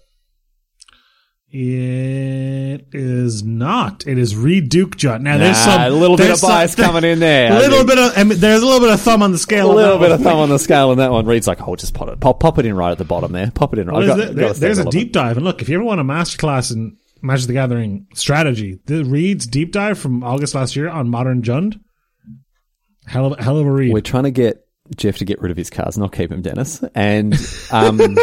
[1.49, 4.05] It is not.
[4.05, 5.21] It is Reid Duke Jund.
[5.21, 7.51] Now there's some a little bit of bias some- coming in there.
[7.55, 9.71] A little bit of I mean, there's a little bit of thumb on the scale.
[9.71, 10.19] A little bit one.
[10.19, 11.25] of thumb on the scale on that one.
[11.25, 13.49] Reid's like, oh, just pop it, pop, pop it in right at the bottom there.
[13.51, 13.89] Pop it in.
[13.89, 16.03] Well, there's got- there- there's a deep dive, and look, if you ever want a
[16.03, 21.09] masterclass in Magic the Gathering strategy, the Reid's deep dive from August last year on
[21.09, 21.79] Modern Jund,
[23.05, 23.93] hell of hell of a read.
[23.93, 26.83] We're trying to get Jeff to get rid of his cards, not keep him, Denis.
[26.95, 27.33] And
[27.71, 27.99] um,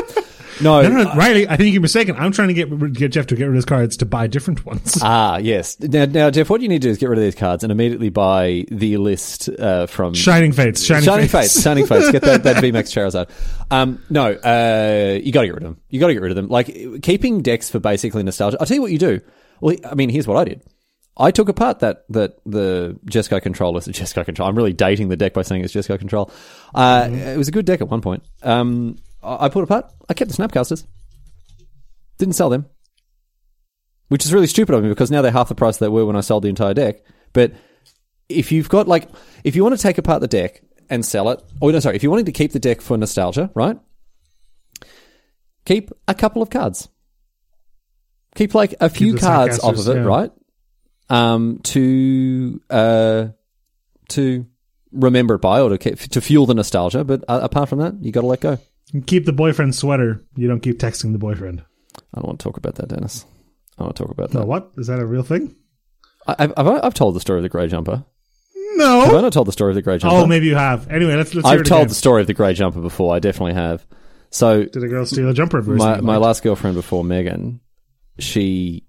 [0.61, 2.17] no, No, no, no, Riley, I think you're mistaken.
[2.17, 4.64] I'm trying to get get Jeff to get rid of his cards to buy different
[4.64, 4.99] ones.
[5.03, 5.79] Ah, yes.
[5.81, 7.71] Now, now, Jeff, what you need to do is get rid of these cards and
[7.73, 11.53] immediately buy the list uh, from Shining Fates, Shining, Shining Fates.
[11.55, 12.11] Fates, Shining Fates.
[12.12, 13.29] Get that, that VMAX Charizard.
[13.71, 15.81] Um, no, uh, you got to get rid of them.
[15.90, 16.49] You got to get rid of them.
[16.49, 16.67] Like
[17.03, 18.57] keeping decks for basically nostalgia.
[18.61, 19.21] I'll tell you what you do.
[19.61, 20.62] Well, I mean, here's what I did.
[21.17, 23.88] I took apart that that the Jeskai control list.
[23.93, 24.49] Jeskai control.
[24.49, 26.31] I'm really dating the deck by saying it's Jeskai control.
[26.75, 28.25] Uh, It was a good deck at one point.
[28.43, 29.93] Um, I put apart.
[30.09, 30.85] I kept the Snapcasters.
[32.19, 32.67] Didn't sell them
[34.09, 36.17] which is really stupid of me because now they're half the price they were when
[36.17, 37.03] I sold the entire deck.
[37.33, 37.53] But
[38.29, 39.09] if you've got like,
[39.43, 42.03] if you want to take apart the deck and sell it, or no, sorry, if
[42.03, 43.79] you're wanting to keep the deck for nostalgia, right?
[45.65, 46.89] Keep a couple of cards.
[48.35, 50.03] Keep like a few cards off of it, yeah.
[50.03, 50.31] right?
[51.09, 53.27] Um, to uh,
[54.11, 54.47] to
[54.93, 57.05] remember it by or to keep, to fuel the nostalgia.
[57.05, 58.59] But uh, apart from that, you got to let go.
[59.07, 60.23] Keep the boyfriend sweater.
[60.37, 61.63] You don't keep texting the boyfriend.
[62.15, 63.25] I don't want to talk about that, Denis.
[63.77, 64.39] I don't want to talk about that.
[64.41, 65.55] No, what is that a real thing?
[66.27, 67.97] I, I've, I've told the story of the grey jumper.
[67.97, 68.05] Have
[68.81, 69.21] I No.
[69.21, 70.17] not told the story of the grey jumper?
[70.17, 70.89] Oh, maybe you have.
[70.91, 71.89] Anyway, let's let's hear I've told again.
[71.89, 73.15] the story of the grey jumper before.
[73.15, 73.85] I definitely have.
[74.31, 75.63] So Did a girl steal a jumper?
[75.63, 77.61] my my last girlfriend before Megan,
[78.19, 78.85] she,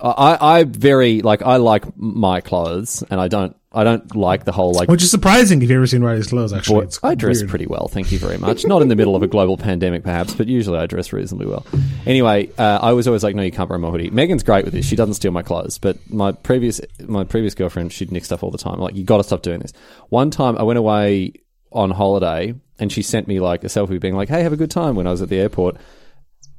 [0.00, 4.50] I I very like I like my clothes, and I don't I don't like the
[4.50, 4.88] whole like.
[4.88, 6.52] Which is surprising if you've ever seen Riley's clothes.
[6.52, 7.50] Actually, boy- it's I dress weird.
[7.50, 8.66] pretty well, thank you very much.
[8.66, 11.64] Not in the middle of a global pandemic, perhaps, but usually I dress reasonably well.
[12.04, 14.74] Anyway, uh, I was always like, "No, you can't wear my hoodie." Megan's great with
[14.74, 15.78] this; she doesn't steal my clothes.
[15.78, 18.74] But my previous my previous girlfriend, she'd nick stuff all the time.
[18.74, 19.72] I'm like, you got to stop doing this.
[20.08, 21.34] One time, I went away
[21.70, 24.72] on holiday, and she sent me like a selfie, being like, "Hey, have a good
[24.72, 25.76] time." When I was at the airport,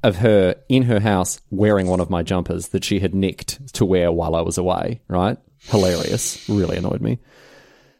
[0.04, 3.84] of her in her house wearing one of my jumpers that she had nicked to
[3.84, 5.02] wear while I was away.
[5.10, 5.38] Right?
[5.64, 6.48] Hilarious.
[6.50, 7.20] Really annoyed me.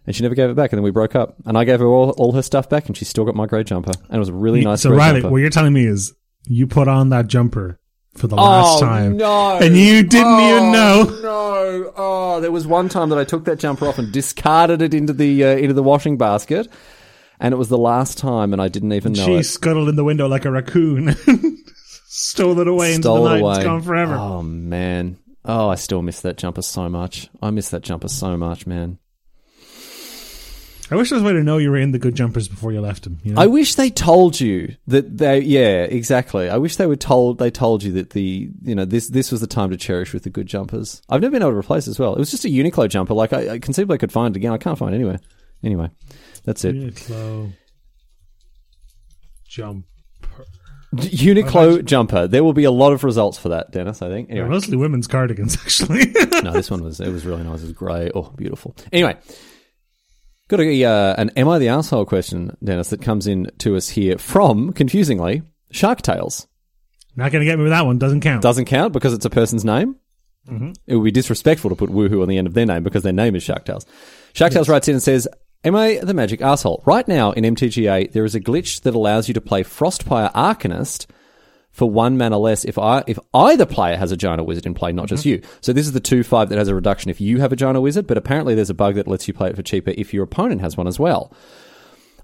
[0.08, 1.36] And she never gave it back, and then we broke up.
[1.46, 3.64] And I gave her all, all her stuff back, and she still got my grey
[3.64, 3.92] jumper.
[4.08, 5.32] And it was a really nice So grey Riley, jumper.
[5.32, 6.14] what you're telling me is
[6.46, 7.80] you put on that jumper
[8.16, 9.60] for the last Oh, time, no.
[9.62, 11.04] and you didn't Oh, even know.
[11.22, 11.94] No.
[11.96, 15.14] Oh, there was one time that I took that jumper off and discarded it into
[15.14, 16.68] the uh, into the washing basket,
[17.40, 19.44] and it was the last time, and I didn't even know She it.
[19.44, 21.16] scuttled in the window like a raccoon,
[22.08, 23.50] stole it away into Stole the it night.
[23.50, 23.64] It's away.
[23.66, 24.16] gone forever.
[24.16, 25.18] Oh man.
[25.46, 27.30] Oh, I still miss that jumper so much.
[27.42, 29.00] I miss that jumper so much, man.
[30.92, 32.72] I wish there was a way to know you were in the good jumpers before
[32.72, 33.20] you left them.
[33.24, 33.42] You know?
[33.42, 35.40] I wish they told you that they.
[35.40, 36.50] Yeah, exactly.
[36.50, 37.38] I wish they were told.
[37.38, 40.24] They told you that the you know this this was the time to cherish with
[40.24, 41.04] the good jumpers.
[41.08, 42.16] I've never been able to replace it as well.
[42.16, 43.14] It was just a Uniqlo jumper.
[43.14, 44.52] Like I, I conceivably I could find it again.
[44.52, 45.20] I can't find it anywhere.
[45.64, 45.92] Anyway,
[46.44, 46.76] that's it.
[46.76, 47.54] Uniqlo
[49.48, 49.86] jump.
[50.96, 52.28] Uniqlo jumper.
[52.28, 54.02] There will be a lot of results for that, Denis.
[54.02, 54.30] I think.
[54.32, 56.12] Anyway, mostly women's cardigans, actually.
[56.44, 57.62] no, this one was it was really nice.
[57.62, 58.12] It was grey.
[58.16, 58.76] Oh, beautiful.
[58.92, 59.16] Anyway,
[60.48, 63.90] got a uh, an "Am I the asshole?" question, Denis, that comes in to us
[63.90, 66.48] here from confusingly Shark Tales.
[67.16, 67.98] Not going to get me with that one.
[67.98, 68.42] Doesn't count.
[68.42, 69.96] Doesn't count because it's a person's name.
[70.88, 73.14] It would be disrespectful to put woohoo on the end of their name because their
[73.14, 73.86] name is Sharktales.
[74.34, 75.28] Sharktales writes in and says,
[75.66, 76.82] Am I the magic asshole?
[76.86, 81.06] Right now in MTGA, there is a glitch that allows you to play Frostpyre Arcanist
[81.70, 84.94] for one mana less if I if either player has a Giant Wizard in play,
[84.94, 85.44] not just mm-hmm.
[85.44, 85.50] you.
[85.60, 87.82] So this is the two five that has a reduction if you have a Giant
[87.82, 90.24] Wizard, but apparently there's a bug that lets you play it for cheaper if your
[90.24, 91.34] opponent has one as well.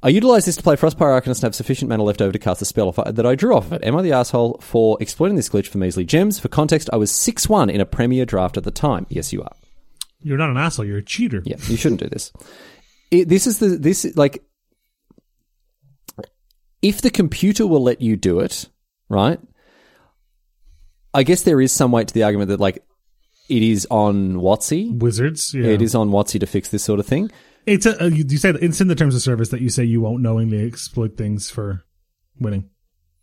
[0.02, 2.62] I utilize this to play Frostpyre Arcanist and have sufficient mana left over to cast
[2.62, 3.84] the spell that I drew off of it.
[3.84, 6.40] Am I the asshole for exploiting this glitch for measly gems?
[6.40, 9.08] For context, I was 6 1 in a Premier draft at the time.
[9.10, 9.56] Yes, you are.
[10.22, 10.86] You're not an asshole.
[10.86, 11.44] You're a cheater.
[11.46, 12.32] Yeah, you shouldn't do this.
[13.12, 14.44] It, this is the, this, like,
[16.82, 18.70] if the computer will let you do it,
[19.10, 19.40] right?
[21.14, 22.84] I guess there is some weight to the argument that, like,
[23.48, 25.00] it is on WotC.
[25.00, 25.54] Wizards.
[25.54, 25.68] Yeah.
[25.68, 27.32] It is on WotC to fix this sort of thing.
[27.66, 30.02] It's a, uh, you, say it's in the terms of service that you say you
[30.02, 31.84] won't knowingly exploit things for
[32.40, 32.70] winning.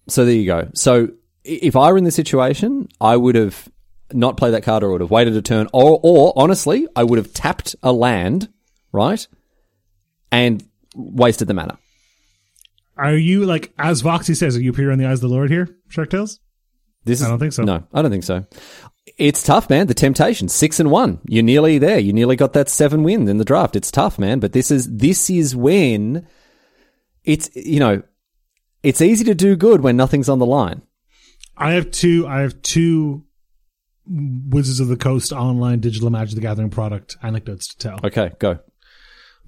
[0.09, 0.69] So there you go.
[0.75, 1.11] So
[1.45, 3.69] if I were in this situation, I would have
[4.13, 7.19] not played that card or would have waited a turn or or honestly, I would
[7.19, 8.49] have tapped a land,
[8.93, 9.27] right?
[10.33, 10.65] And
[10.97, 11.79] wasted the mana.
[12.97, 14.57] Are you like as Voxy says?
[14.57, 16.41] Are you appear in the eyes of the Lord here, Shark Tales?
[17.05, 17.63] This is, I don't think so.
[17.63, 18.45] No, I don't think so.
[19.19, 19.89] It's tough, man.
[19.89, 21.21] The temptation, six and one.
[21.27, 21.99] You're nearly there.
[21.99, 23.77] You nearly got that seven win in the draft.
[23.77, 24.41] It's tough, man.
[24.41, 26.27] But this is this is when
[27.25, 28.03] it's you know
[28.83, 30.83] it's easy to do good when nothing's on the line.
[31.57, 32.27] I have two.
[32.27, 33.25] I have two
[34.07, 38.01] Wizards of the Coast online digital Magic the Gathering product anecdotes to tell.
[38.05, 38.59] Okay, go.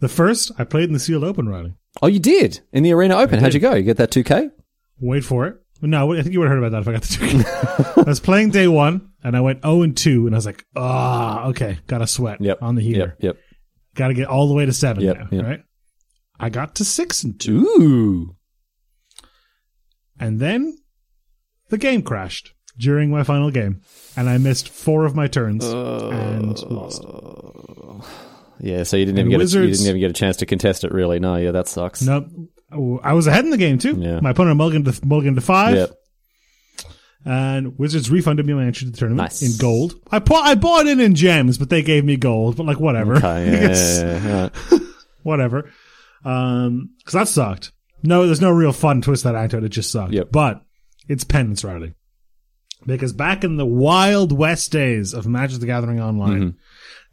[0.01, 1.75] The first, I played in the sealed open, Riley.
[2.03, 3.39] Oh, you did in the Arena Open.
[3.41, 3.75] How'd you go?
[3.75, 4.51] You get that 2K?
[5.01, 5.57] Wait for it.
[5.81, 8.01] No, I think you would have heard about that if I got the two.
[8.03, 10.65] I was playing day one and I went 0 and 2 and I was like,
[10.77, 12.63] ah, okay, got to sweat Yep.
[12.63, 13.17] on the heater.
[13.21, 13.37] Yep.
[13.37, 13.37] Yep.
[13.95, 15.45] Got to get all the way to seven Yep, now, yep.
[15.45, 15.61] right?
[16.41, 17.61] I got to 6 and 2.
[17.81, 18.37] Ooh.
[20.19, 20.77] And then
[21.69, 23.83] the game crashed during my final game
[24.17, 27.03] and I missed four of my turns and lost.
[28.61, 30.47] Yeah, so you didn't And even get a, you didn't even get a chance to
[30.47, 30.93] contest it.
[30.93, 31.19] Really?
[31.21, 31.37] No.
[31.37, 32.03] Yeah, that sucks.
[32.03, 32.29] No,
[33.03, 33.97] I was ahead in the game too.
[33.99, 34.21] Yeah.
[34.21, 35.77] My opponent mulliganed to, mulliganed to five.
[35.77, 35.87] Yeah.
[37.27, 39.43] And Wizards refunded me my entry to the tournament Nice.
[39.43, 39.95] in gold.
[40.11, 42.57] I bought I bought it in gems, but they gave me gold.
[42.57, 43.51] But like whatever, Okay.
[43.51, 44.79] Yeah, yeah,
[45.23, 45.71] whatever.
[46.25, 47.73] Um, because that sucked.
[48.03, 49.65] No, there's no real fun twist that anecdote.
[49.65, 50.13] It just sucked.
[50.13, 50.33] Yep.
[50.33, 50.63] But
[51.09, 51.95] it's penance, Riley.
[52.87, 56.59] Because back in the wild west days of Magic the Gathering Online, Mm-hmm.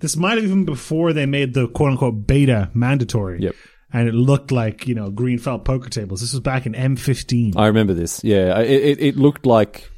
[0.02, 3.42] This might have even before they made the quote unquote beta mandatory.
[3.42, 3.56] Yep.
[3.94, 6.22] And it looked like you know green felt poker tables.
[6.22, 7.58] This was back in M15.
[7.58, 8.24] I remember this.
[8.24, 9.90] Yeah, it, it it looked like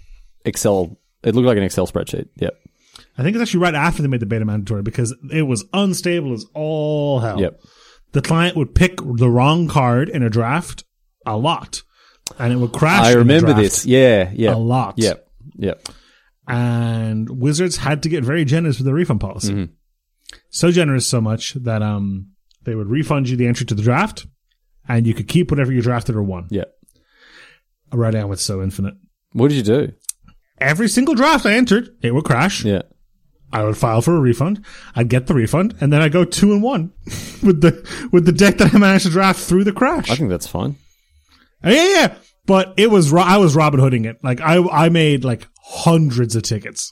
[0.45, 0.97] Excel.
[1.23, 2.27] It looked like an Excel spreadsheet.
[2.35, 2.59] Yep.
[3.17, 6.33] I think it's actually right after they made the beta mandatory because it was unstable
[6.33, 7.39] as all hell.
[7.39, 7.61] Yep.
[8.13, 10.83] The client would pick the wrong card in a draft
[11.25, 11.83] a lot,
[12.39, 13.05] and it would crash.
[13.05, 13.85] I remember this.
[13.85, 14.31] Yeah.
[14.33, 14.55] Yeah.
[14.55, 14.95] a lot.
[14.97, 15.27] Yep.
[15.55, 15.89] Yep.
[16.47, 19.53] and Wizards had to get very generous with the refund policy.
[19.53, 19.73] Mm-hmm.
[20.49, 22.27] So generous, so much that um
[22.63, 24.25] they would refund you the entry to the draft,
[24.87, 26.47] and you could keep whatever you drafted or won.
[26.49, 26.65] Yeah.
[27.91, 28.95] Right now it's so infinite.
[29.33, 29.93] What did you do?
[30.59, 32.63] Every single draft I entered, it would crash.
[32.63, 32.83] Yeah.
[33.51, 34.65] I would file for a refund.
[34.95, 36.91] I'd get the refund, and then I go two and one
[37.43, 40.09] with the with the deck that I managed to draft through the crash.
[40.09, 40.77] I think that's fine.
[41.63, 42.15] Uh, yeah, yeah.
[42.45, 44.17] But it was ro- I was Robin Hooding it.
[44.23, 46.91] Like I I made like hundreds of tickets.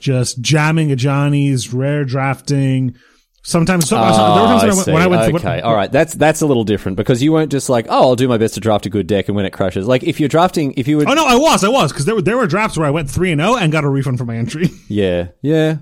[0.00, 2.94] Just jamming a Johnny's, rare drafting.
[3.42, 5.74] Sometimes, so, there were times when I, Oh, went, when I went to, okay, all
[5.74, 5.90] right.
[5.90, 8.54] That's that's a little different because you weren't just like, oh, I'll do my best
[8.54, 10.98] to draft a good deck, and when it crashes, like if you're drafting, if you
[10.98, 12.90] would, Oh no, I was, I was, because there were there were drafts where I
[12.90, 14.68] went three and zero and got a refund for my entry.
[14.88, 15.78] yeah, yeah,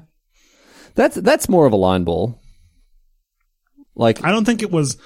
[0.94, 2.40] that's that's more of a line ball.
[3.96, 4.96] Like, I don't think it was.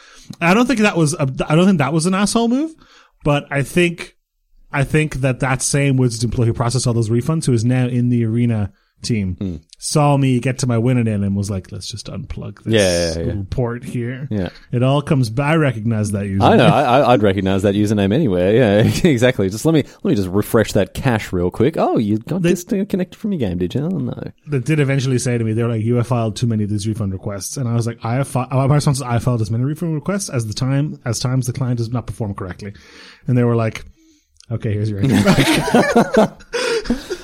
[0.41, 1.15] I don't think that was.
[1.15, 2.75] A, I don't think that was an asshole move.
[3.25, 4.17] But I think,
[4.73, 7.87] I think that that same Wizards employee who processed all those refunds, who is now
[7.87, 9.57] in the arena team, Hmm.
[9.79, 12.81] saw me get to my winning in and was like, "Let's just unplug this Yeah,
[12.81, 13.27] yeah, yeah.
[13.27, 15.31] little port here." yeah, It all comes.
[15.31, 15.53] back.
[15.53, 16.43] I recognize that user.
[16.45, 16.67] I know.
[16.67, 18.55] I, I'd recognize that username anywhere.
[18.55, 19.49] Yeah, exactly.
[19.51, 21.77] Just let me let me just refresh that cache real quick.
[21.79, 23.83] Oh, you got this thing connected from your game, did you?
[23.83, 24.23] Oh no.
[24.49, 26.87] That did eventually say to me, "They're like, you have filed too many of these
[26.87, 29.51] refund requests," and I was like, "I have." Fi- my response is, "I filed as
[29.51, 32.73] many refund requests as the time as times the client does not perform correctly,"
[33.27, 33.85] and they were like.
[34.53, 36.43] Okay, here's your back.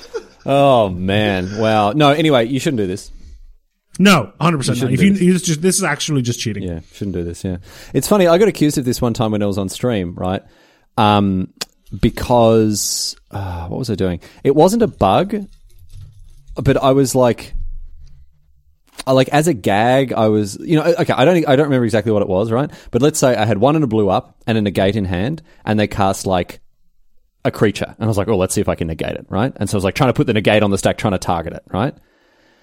[0.47, 1.91] Oh man, wow.
[1.91, 2.11] No.
[2.11, 3.11] Anyway, you shouldn't do this.
[3.99, 4.91] No, hundred percent.
[4.91, 6.63] If you, just, this is actually just cheating.
[6.63, 7.43] Yeah, shouldn't do this.
[7.43, 7.57] Yeah,
[7.93, 8.27] it's funny.
[8.27, 10.41] I got accused of this one time when I was on stream, right?
[10.97, 11.53] Um,
[11.99, 14.21] because uh, what was I doing?
[14.43, 15.35] It wasn't a bug,
[16.55, 17.53] but I was like,
[19.05, 20.13] I like as a gag.
[20.13, 21.13] I was, you know, okay.
[21.13, 22.71] I don't, I don't remember exactly what it was, right?
[22.91, 25.41] But let's say I had one and a blue up and a negate in hand,
[25.65, 26.59] and they cast like
[27.47, 29.51] a creature, and I was like, oh, let's see if I can negate it, right?
[29.55, 31.17] And so I was like trying to put the negate on the stack, trying to
[31.17, 31.95] target it, right?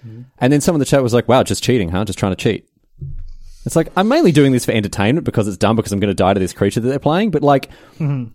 [0.05, 0.21] Mm-hmm.
[0.37, 2.05] And then someone in the chat was like, wow, just cheating, huh?
[2.05, 2.69] Just trying to cheat.
[3.65, 6.13] It's like, I'm mainly doing this for entertainment because it's dumb because I'm going to
[6.13, 8.25] die to this creature that they're playing, but like, mm-hmm.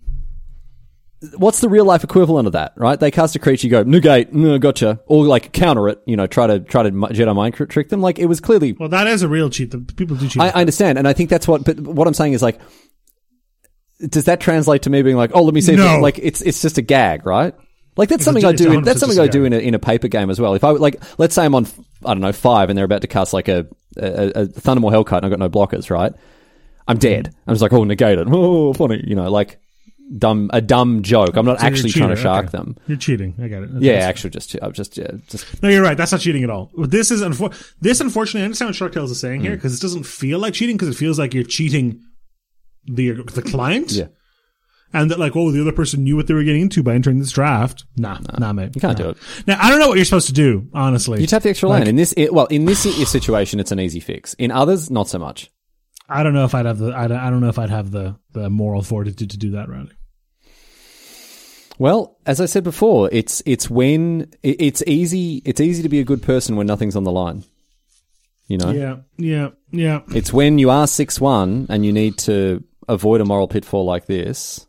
[1.37, 2.99] what's the real life equivalent of that, right?
[2.99, 4.99] They cast a creature, you go, negate, no, gotcha.
[5.07, 8.01] Or like counter it, you know, try to, try to Jedi mind trick them.
[8.01, 9.71] Like, it was clearly Well, that is a real cheat.
[9.71, 10.43] The people do cheat.
[10.43, 11.63] I, I understand, and I think that's what.
[11.65, 12.59] But what I'm saying is like,
[14.09, 15.97] does that translate to me being like, oh, let me see, No.
[15.97, 17.55] it- like it's it's just a gag, right?
[17.97, 18.73] Like that's It's something a- I do.
[18.73, 20.55] In, that's something I do in a in a paper game as well.
[20.55, 21.67] If I like, let's say I'm on,
[22.05, 25.17] I don't know, five, and they're about to cast like a a, a Thundermaw Hellkite,
[25.19, 26.13] and I've got no blockers, right?
[26.89, 27.35] I'm dead.
[27.47, 28.27] I'm just like, oh, negate it.
[28.31, 29.61] Oh, funny, you know, like
[30.17, 31.37] dumb a dumb joke.
[31.37, 32.59] I'm not So actually trying to shark okay.
[32.59, 32.77] them.
[32.87, 33.35] You're cheating.
[33.43, 33.71] I get it.
[33.81, 35.97] Yeah, That's- actually, just I'm just yeah, just No, you're right.
[35.97, 36.71] That's not cheating at all.
[36.79, 38.01] This is unfor- this.
[38.01, 39.45] Unfortunately, I understand what Shark Tales is saying Mm.
[39.45, 42.01] here because it doesn't feel like cheating because it feels like you're cheating
[42.87, 43.93] the the client.
[43.93, 44.07] yeah.
[44.93, 47.21] And that like, oh, the other person knew what they were getting into by entering
[47.21, 47.85] this draft.
[47.97, 48.73] Nah, nah, mate.
[48.75, 49.05] You can't Nah.
[49.05, 49.19] do it.
[49.47, 51.21] Now, I don't know what you're supposed to do, honestly.
[51.21, 51.91] You tap the extra Like- lane.
[51.91, 54.35] In this, well, in this situation, it's an easy fix.
[54.35, 55.49] In others, not so much.
[56.09, 56.93] I don't know if I'd have the.
[56.93, 59.69] I don't, I don't know if I'd have the the moral fortitude to do that,
[59.69, 59.93] Riley.
[61.79, 66.05] Well, as I said before, it's it's when it's easy it's easy to be a
[66.05, 67.45] good person when nothing's on the line.
[68.49, 70.01] You know, Yeah, yeah, yeah.
[70.13, 74.07] it's when you are six one and you need to avoid a moral pitfall like
[74.07, 74.67] this.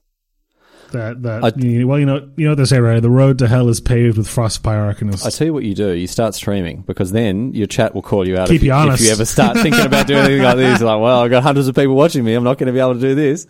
[0.92, 3.00] That that you- well, you know, you know what they say, right?
[3.02, 5.26] The road to hell is paved with frostpyre arcanists.
[5.26, 5.92] I tell you what you do.
[5.92, 8.50] You start streaming because then your chat will call you out.
[8.50, 9.02] Keep if, you honest.
[9.02, 11.44] If you ever start thinking about doing anything like this, you're like, well, I've got
[11.44, 12.34] hundreds of people watching me.
[12.34, 13.48] I'm not going to be able to do this.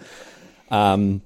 [0.69, 1.21] Um,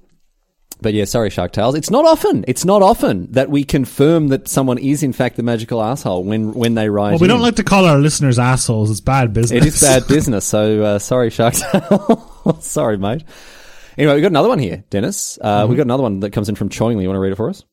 [0.80, 1.74] but yeah, sorry, Shark Tales.
[1.74, 2.44] It's not often.
[2.46, 6.52] It's not often that we confirm that someone is in fact the magical asshole when
[6.52, 7.10] when they write.
[7.12, 7.28] well, we in.
[7.30, 8.90] don't like to call our listeners assholes.
[8.90, 9.62] It's bad business.
[9.64, 10.44] It is bad business.
[10.44, 12.58] So uh, sorry, Shark Tale.
[12.60, 13.24] sorry, mate.
[13.98, 15.38] Anyway, we got another one here, Denis.
[15.40, 15.70] Uh, Mm-hmm.
[15.70, 17.02] We got another one that comes in from Choingly.
[17.02, 17.64] You want to read it for us?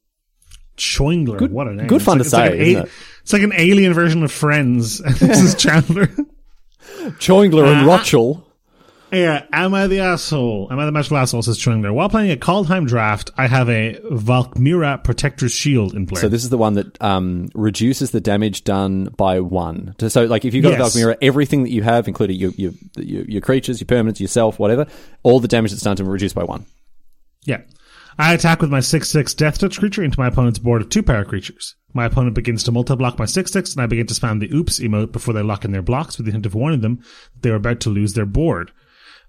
[0.77, 1.49] Choingler.
[1.51, 1.87] what a name.
[1.87, 2.91] good It's fun like- to like say, an isn't it?
[3.23, 4.97] It's like an alien version of Friends.
[5.19, 6.07] this is Chandler.
[7.19, 8.42] Choingler and Uh, Rochel.
[9.13, 10.69] Yeah, am I the asshole?
[10.71, 11.43] Am I the magical asshole?
[11.43, 11.93] Says Schwingler.
[11.93, 16.19] While playing a Kaldheim draft, I have a Valkmira Protector's Shield in play.
[16.19, 19.93] So this is the one that um, reduces the damage done by one.
[20.07, 20.95] So, like, if you've got Yes.
[20.95, 24.57] a Valkmira, everything that you have, including your, your your your creatures, your permanents, yourself,
[24.57, 24.87] whatever,
[25.21, 26.65] all the damage that's done to them reduced by one.
[27.45, 27.61] yeah.
[28.15, 31.25] I attack with my 6-6 Death Touch creature into my opponent's board of two para
[31.25, 31.75] creatures.
[31.95, 35.11] My opponent begins to multi-block my 6-6, and I begin to spam the oops emote
[35.11, 37.55] before they lock in their blocks with the hint of warning them that they are
[37.55, 38.71] about to lose their board.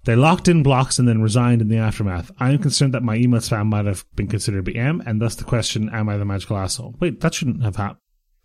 [0.05, 2.31] They locked in blocks and then resigned in the aftermath.
[2.39, 5.43] I am concerned that my emote spam might have been considered BM, and thus the
[5.43, 6.95] question, am I the magical asshole?
[6.99, 7.99] Wait, that shouldn't have happened.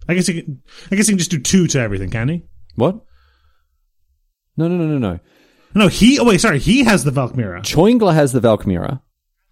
[0.08, 2.42] I guess he can, I guess he can just do two to everything, can he?
[2.76, 3.00] What?
[4.56, 5.20] No, no, no, no, no.
[5.74, 6.18] No, he.
[6.18, 6.58] Oh wait, sorry.
[6.58, 9.00] He has the Valkmira Choingler has the Valkmira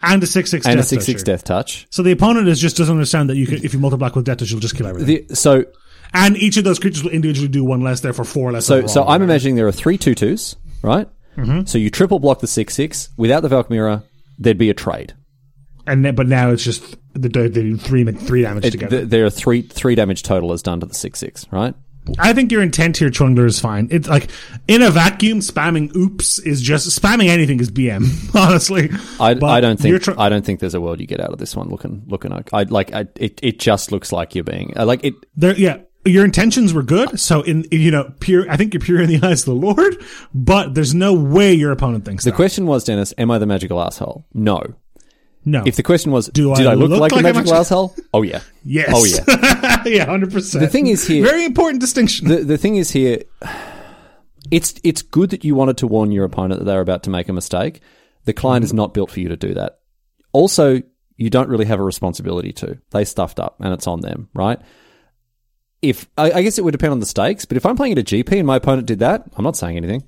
[0.03, 1.87] and a six six and death a six six death touch.
[1.91, 4.39] So the opponent is just doesn't understand that you can, if you multiply with death
[4.39, 5.27] touch, you'll just kill everything.
[5.29, 5.65] The, so
[6.13, 8.67] and each of those creatures will individually do one less, therefore four less.
[8.67, 8.89] so overall.
[8.89, 11.09] so I'm imagining there are three two twos, right?
[11.39, 11.65] Mm-hmm.
[11.67, 14.03] So you triple block the six six without the Valkmira,
[14.39, 15.15] there'd be a trade.
[15.87, 18.99] and then, but now it's just the they do three three damage It, together.
[18.99, 21.75] th- there are three three damage total is done to the six six, right?
[22.19, 23.89] I think your intent here, Chungler, is fine.
[23.91, 24.31] It's like
[24.67, 28.35] in a vacuum, spamming oops is just spamming anything is BM.
[28.35, 28.89] Honestly,
[29.21, 31.39] I, I don't think tr- I don't think there's a world you get out of
[31.39, 34.73] this one looking looking like I like I, it it just looks like you're being
[34.77, 35.79] like it there, yeah.
[36.05, 38.49] Your intentions were good, so in you know, pure.
[38.51, 41.71] I think you're pure in the eyes of the Lord, but there's no way your
[41.73, 42.37] opponent thinks the that.
[42.37, 44.25] question was Denis am I the magical asshole?
[44.33, 44.63] No.
[45.45, 47.53] No, if the question was Do did I I look, look like, like a magical
[47.53, 47.95] magic- asshole?
[48.13, 48.41] Oh yeah.
[48.65, 49.83] Yes, oh yeah.
[49.87, 50.61] Yeah, hundred percent.
[50.63, 52.29] The thing is here- very important distinction.
[52.29, 53.23] the the thing is here
[54.51, 57.29] it's it's good that you wanted to warn your opponent that they're about to make
[57.29, 57.81] a mistake.
[58.25, 59.79] The client is not built for you to do that.
[60.33, 60.83] Also
[61.17, 62.79] you don't really have a responsibility to.
[62.91, 64.59] They stuffed up and it's on them right
[65.83, 67.99] if I, I guess it would depend on the stakes, but if I'm playing at
[67.99, 70.03] a GP and my opponent did that, I'm not saying anything.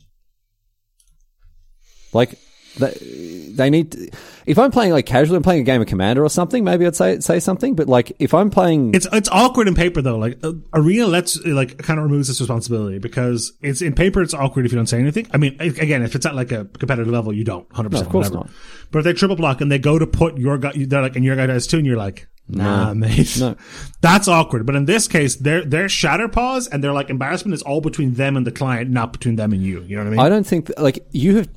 [2.13, 2.39] Like
[2.79, 3.93] they, they need.
[3.93, 4.11] To,
[4.47, 6.65] if I'm playing like casually, I'm playing a game of Commander or something.
[6.65, 7.75] Maybe I'd say say something.
[7.75, 10.19] But like if I'm playing, it's it's awkward in paper though.
[10.19, 14.23] Like uh, arena lets like kind of removes this responsibility because it's in paper.
[14.23, 15.29] It's awkward if you don't say anything.
[15.33, 18.07] I mean, again, if it's at like a competitive level, you don't hundred percent.
[18.07, 18.47] of course whatever.
[18.47, 18.57] not.
[18.91, 21.25] But if they triple block and they go to put your guy, they're like, and
[21.25, 23.57] your guy does too, and you're like, nah, mate, No.
[24.01, 24.67] that's awkward.
[24.67, 28.15] But in this case, they're, they're shatter pause and they're like embarrassment is all between
[28.15, 29.83] them and the client, not between them and you.
[29.83, 30.21] You know what I mean?
[30.21, 31.49] I don't think that, like you have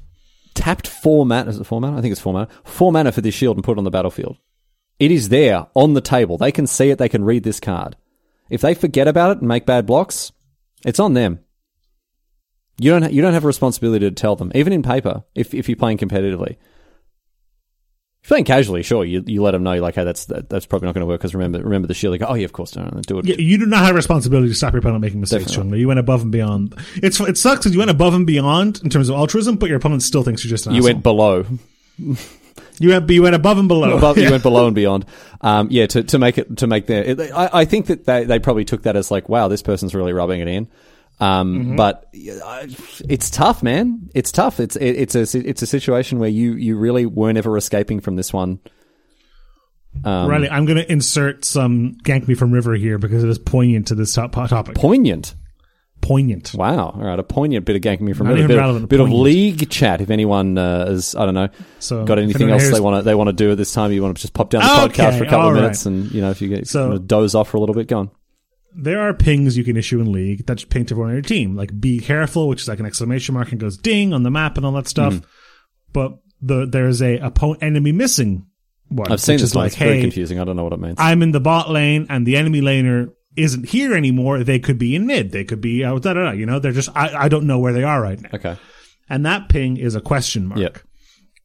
[0.54, 1.50] tapped four mana.
[1.50, 1.98] Is it four mana?
[1.98, 2.48] I think it's four mana.
[2.64, 4.38] Four mana for this shield and put it on the battlefield.
[5.00, 6.38] It is there on the table.
[6.38, 6.98] They can see it.
[7.00, 7.96] They can read this card.
[8.50, 10.32] If they forget about it and make bad blocks,
[10.86, 11.40] it's on them.
[12.78, 13.12] You don't.
[13.12, 15.24] You don't have a responsibility to tell them, even in paper.
[15.36, 16.58] If if you're playing competitively,
[18.28, 20.94] playing casually, sure, you, you let them know, like, hey, that's that, that's probably not
[20.96, 21.20] going to work.
[21.20, 22.20] Because remember, remember the shield.
[22.20, 23.26] Like, oh yeah, of course, don't do it.
[23.26, 25.52] Yeah, you do not have a responsibility to stop your opponent making mistakes.
[25.52, 25.74] Chung.
[25.74, 26.76] You went above and beyond.
[26.96, 29.78] It's it sucks because you went above and beyond in terms of altruism, but your
[29.78, 30.94] opponent still thinks you're just an You asshole.
[30.94, 31.46] went below.
[32.80, 33.98] you went you went above and below.
[33.98, 34.26] above, Yeah.
[34.26, 35.06] you went below and beyond.
[35.42, 37.04] Um, yeah, to, to make it to make their.
[37.04, 39.94] It, I, I think that they, they probably took that as like, wow, this person's
[39.94, 40.68] really rubbing it in.
[41.20, 41.76] Um, Mm-hmm.
[41.76, 44.10] But it's tough, man.
[44.14, 44.60] It's tough.
[44.60, 48.16] It's it, it's a it's a situation where you you really weren't ever escaping from
[48.16, 48.60] this one.
[50.04, 53.38] Um, Riley, I'm going to insert some gank me from River here because it is
[53.38, 54.74] poignant to this top topic.
[54.76, 55.36] Poignant.
[56.02, 56.52] poignant.
[56.56, 56.90] Wow.
[56.90, 57.20] All right.
[57.20, 60.02] A poignant bit of ganking me from Not a bit, of, bit of league chat.
[60.02, 61.50] If anyone uh, is, I don't know,
[61.80, 64.02] So, got anything else they want to they want to do at this time, you
[64.02, 65.62] want to just pop down the Okay, podcast for a couple of all right.
[65.62, 68.00] minutes, and you know, if you get So- doze off for a little bit, go
[68.00, 68.12] on.
[68.76, 71.22] There are pings you can issue in League that just ping to everyone on your
[71.22, 74.32] team, like "Be careful," which is like an exclamation mark and goes ding on the
[74.32, 75.14] map and all that stuff.
[75.14, 75.26] Mm-hmm.
[75.92, 78.48] But the there's a opponent enemy missing
[78.90, 79.12] one.
[79.12, 80.40] I've seen this like, it's very hey, confusing.
[80.40, 80.96] I don't know what it means.
[81.00, 84.44] I'm in the bot lane and the enemy laner isn't here anymore.
[84.44, 85.32] They could be in mid.
[85.32, 86.04] They could be out.
[86.04, 88.22] Da, da, da, you know, they're just, I, I don't know where they are right
[88.22, 88.30] now.
[88.34, 88.58] okay.
[89.10, 90.60] And that ping is a question mark.
[90.60, 90.80] Yep.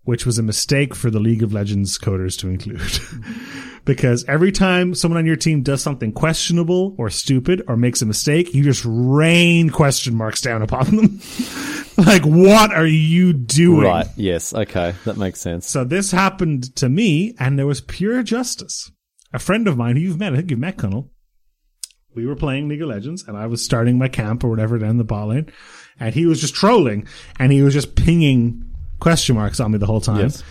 [0.08, 2.80] Which was a mistake for the League of Legends coders to include.
[3.84, 8.06] because every time someone on your team does something questionable or stupid or makes a
[8.06, 11.20] mistake, you just rain question marks down upon them.
[11.98, 13.86] like, what are you doing?
[13.86, 14.06] Right.
[14.16, 14.54] Yes.
[14.54, 14.94] Okay.
[15.04, 15.68] That makes sense.
[15.68, 18.90] So this happened to me, and there was pure justice.
[19.34, 21.10] A friend of mine who you've met, I think you've met, Connell.
[22.14, 24.96] We were playing League of Legends, and I was starting my camp or whatever down
[24.96, 25.52] the bot lane,
[26.00, 27.06] and he was just trolling,
[27.38, 28.67] and he was just pinging
[29.00, 30.20] question marks on me the whole time.
[30.20, 30.42] Yes.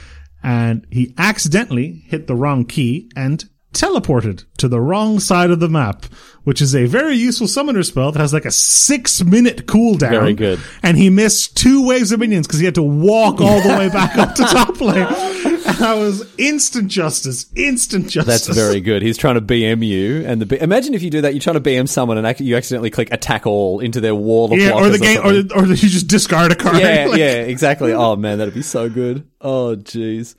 [0.43, 3.43] And he accidentally hit the wrong key and
[3.73, 6.05] teleported to the wrong side of the map,
[6.43, 10.09] which is a very useful summoner spell that has like a six minute cooldown.
[10.09, 10.59] Very good.
[10.83, 13.89] And he missed two waves of minions because he had to walk all the way
[13.89, 15.07] back up to top lane.
[15.67, 18.45] And I was instant justice, instant justice.
[18.47, 19.01] That's very good.
[19.01, 21.33] He's trying to BM you, and the B- imagine if you do that.
[21.33, 24.53] You're trying to BM someone, and ac- you accidentally click attack all into their wall
[24.53, 25.57] of yeah, or the game, or, something.
[25.59, 26.77] or you just discard a card.
[26.77, 27.93] yeah, Like, yeah, exactly.
[28.07, 29.27] Oh man, that'd be so good.
[29.41, 30.35] Oh jeez,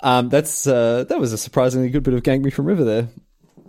[0.00, 3.08] um, that's uh, that was a surprisingly good bit of gank me from River there.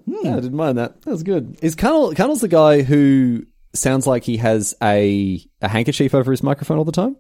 [0.06, 1.02] Yeah, I didn't mind that.
[1.04, 1.58] That was good.
[1.62, 6.44] Is Carnal Carnal's the guy who sounds like he has a a handkerchief over his
[6.44, 7.16] microphone all the time?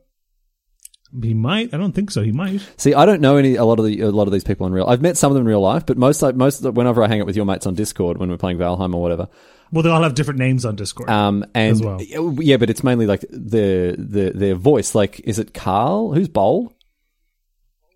[1.21, 1.73] He might.
[1.73, 2.21] I don't think so.
[2.23, 2.61] He might.
[2.77, 4.73] See, I don't know any a lot of the a lot of these people in
[4.73, 4.85] real.
[4.85, 7.03] I've met some of them in real life, but most like most of the, whenever
[7.03, 9.27] I hang out with your mates on Discord when we're playing Valheim or whatever,
[9.71, 11.09] Well, they all have different names on Discord.
[11.09, 11.99] um, and As well.
[12.01, 14.95] yeah, but it's mainly like the the their voice.
[14.95, 16.13] Like, is it Carl?
[16.13, 16.73] Who's Bowl?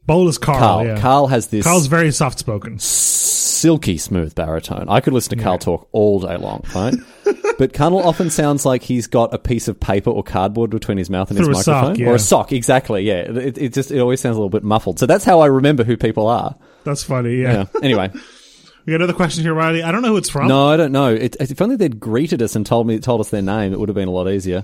[0.05, 0.59] Bowl is Carl.
[0.59, 0.85] Carl.
[0.85, 0.99] yeah.
[0.99, 2.77] Carl has this Carl's very soft spoken.
[2.79, 4.87] silky smooth baritone.
[4.89, 6.93] I could listen to Carl talk all day long, right?
[7.57, 11.09] but Carl often sounds like he's got a piece of paper or cardboard between his
[11.09, 12.11] mouth and Through his a sock, microphone, yeah.
[12.11, 12.51] or a sock.
[12.51, 13.03] Exactly.
[13.03, 13.21] Yeah.
[13.21, 14.99] It, it just it always sounds a little bit muffled.
[14.99, 16.55] So that's how I remember who people are.
[16.83, 17.37] That's funny.
[17.37, 17.65] Yeah.
[17.73, 17.79] Yeah.
[17.81, 18.11] Anyway,
[18.85, 19.81] We got another question here, Riley.
[19.81, 20.47] I don't know who it's from.
[20.47, 21.11] no, I don't know.
[21.11, 23.89] It, if only they'd greeted us and told me told us their name, it would
[23.89, 24.63] have been a lot easier.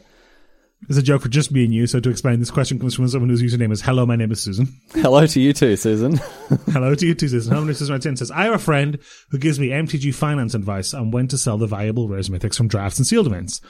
[0.89, 1.85] It's a joke for just me and you.
[1.87, 4.41] So to explain, this question comes from someone whose username is "Hello, my name is
[4.41, 6.17] Susan." Hello to you too, Susan.
[6.71, 7.53] Hello to you too, Susan.
[7.53, 8.97] Hello, Susan writes in and says, "I have a friend
[9.29, 12.67] who gives me MTG finance advice on when to sell the valuable rares mythics from
[12.67, 13.61] drafts and sealed events.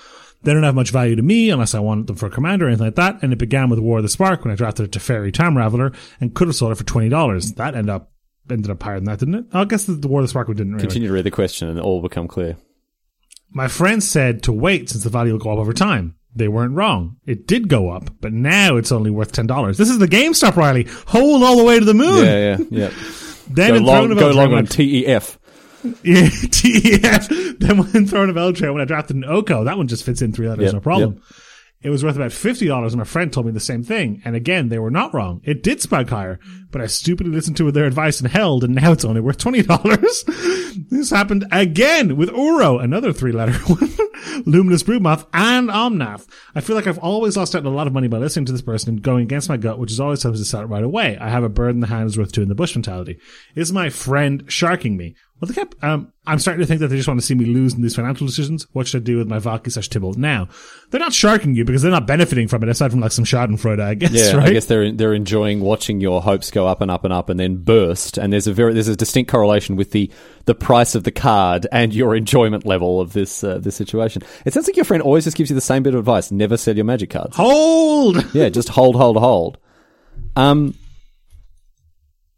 [0.44, 2.70] They don't have much value to me unless I want them for a commander or
[2.70, 3.22] anything like that.
[3.22, 5.54] And it began with War of the Spark when I drafted it to Teferi Time
[5.54, 7.54] Raveler and could have sold it for twenty dollars.
[7.54, 8.12] That ended up
[8.50, 9.46] ended up higher than that, didn't it?
[9.54, 10.82] I guess the, the War of the Spark didn't really.
[10.82, 12.58] Continue to read the question, and it all will become clear.
[13.52, 16.16] My friend said to wait since the value will go up over time.
[16.36, 17.18] They weren't wrong.
[17.26, 19.78] It did go up, but now it's only worth ten dollars.
[19.78, 20.88] This is the GameStop, Riley.
[21.08, 22.26] Hold all the way to the moon.
[22.26, 22.92] Yeah, yeah, yeah.
[23.54, 25.38] Then go in long, Throne of go long on TEF.
[26.04, 27.60] Yeah, TEF.
[27.60, 30.32] Then when Throne of Eldraine, when I drafted an Oko, that one just fits in
[30.32, 31.22] three letters, Yep, no problem.
[31.82, 34.22] It was worth about fifty dollars, and my friend told me the same thing.
[34.24, 35.42] And again, they were not wrong.
[35.44, 36.40] It did spike higher,
[36.72, 39.62] but I stupidly listened to their advice and held, and now it's only worth twenty
[39.62, 40.24] dollars.
[40.90, 46.28] this happened again with Uro, another three-letter one, Luminous Broodmoth, and Omnath.
[46.56, 48.52] I feel like I've always lost out on a lot of money by listening to
[48.52, 50.66] this person and going against my gut, which is always tells me to sell it
[50.66, 51.18] right away.
[51.20, 53.20] I have a bird in the hand is worth two in the bush mentality.
[53.56, 55.16] Is my friend sharking me?
[55.40, 57.46] Well, they kept, um, I'm starting to think that they just want to see me
[57.46, 58.68] lose in these financial decisions.
[58.74, 60.48] What should I do with my Valki slash Tibalt now?
[60.92, 63.82] They're not sharking you because they're not benefiting from it aside from like some Schadenfreude,
[63.82, 64.50] I guess, Yeah, right?
[64.50, 67.40] I guess they're they're enjoying watching your hopes go up and up and up and
[67.40, 68.18] then burst.
[68.18, 70.12] And there's a very there's a distinct correlation with the
[70.46, 74.22] the price of the card and your enjoyment level of this uh, this situation.
[74.46, 76.58] It sounds like your friend always just gives you the same bit of advice: never
[76.58, 77.36] sell your magic cards.
[77.36, 78.26] Hold!
[78.34, 79.58] Yeah, just hold, hold, hold.
[80.36, 80.74] Um,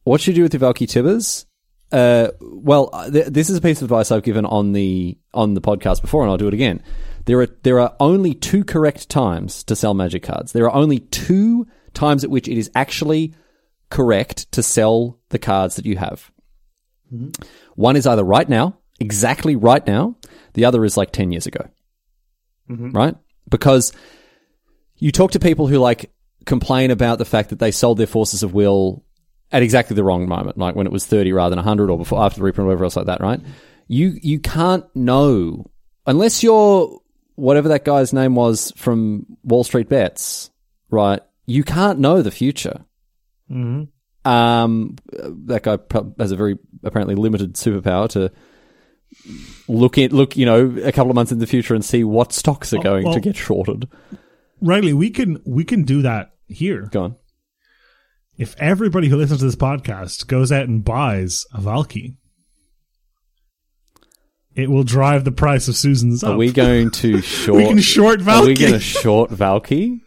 [0.03, 1.45] what should you do with your Valki Tibbers?
[1.91, 5.53] Uh, well, uh, th- this is a piece of advice I've given on the on
[5.53, 6.81] the podcast before, and I'll do it again.
[7.25, 10.51] There are there are only two correct times to sell magic cards.
[10.51, 13.35] There are only two times at which it is actually
[13.93, 16.31] correct to sell the cards that you have.
[17.13, 17.29] Mm-hmm.
[17.75, 20.15] One is either right now, exactly right now.
[20.53, 21.67] The other is like ten years ago,
[22.69, 22.91] mm-hmm.
[22.91, 23.15] right?
[23.49, 23.93] Because
[24.97, 26.11] you talk to people who like
[26.45, 29.03] complain about the fact that they sold their forces of will
[29.51, 32.21] at exactly the wrong moment, like when it was 30 rather than 100 or before
[32.21, 33.39] after the reprint or whatever else like that, right?
[33.87, 35.69] You you can't know
[36.07, 36.99] unless you're
[37.35, 40.49] whatever that guy's name was from Wall Street Bets,
[40.89, 41.21] right?
[41.45, 42.85] You can't know the future.
[44.25, 45.77] Um, that guy
[46.17, 48.31] has a very apparently limited superpower to
[49.67, 52.31] look at look, you know, a couple of months in the future and see what
[52.31, 53.87] stocks are going well- to get shorted.
[54.61, 56.87] Riley, we can, we can do that here.
[56.91, 57.15] Go on.
[58.37, 62.15] If everybody who listens to this podcast goes out and buys a Valki,
[64.55, 66.31] it will drive the price of Susan's up.
[66.33, 67.57] Are we going to short?
[67.61, 69.99] We can short Are we going to short Valki?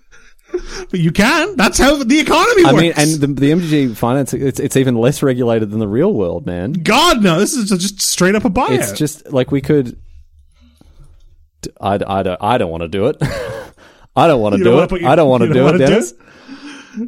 [0.90, 1.56] But you can.
[1.56, 2.74] That's how the economy works.
[2.76, 6.12] I mean, and the, the MTG finance, it's, it's even less regulated than the real
[6.12, 6.72] world, man.
[6.72, 7.38] God, no.
[7.40, 8.70] This is just straight up a buyout.
[8.78, 9.98] It's just like we could.
[11.80, 13.16] I, I don't, I don't want to do it.
[14.14, 14.90] I don't want to do it.
[15.00, 16.14] your- I don't want to do it, do Denis.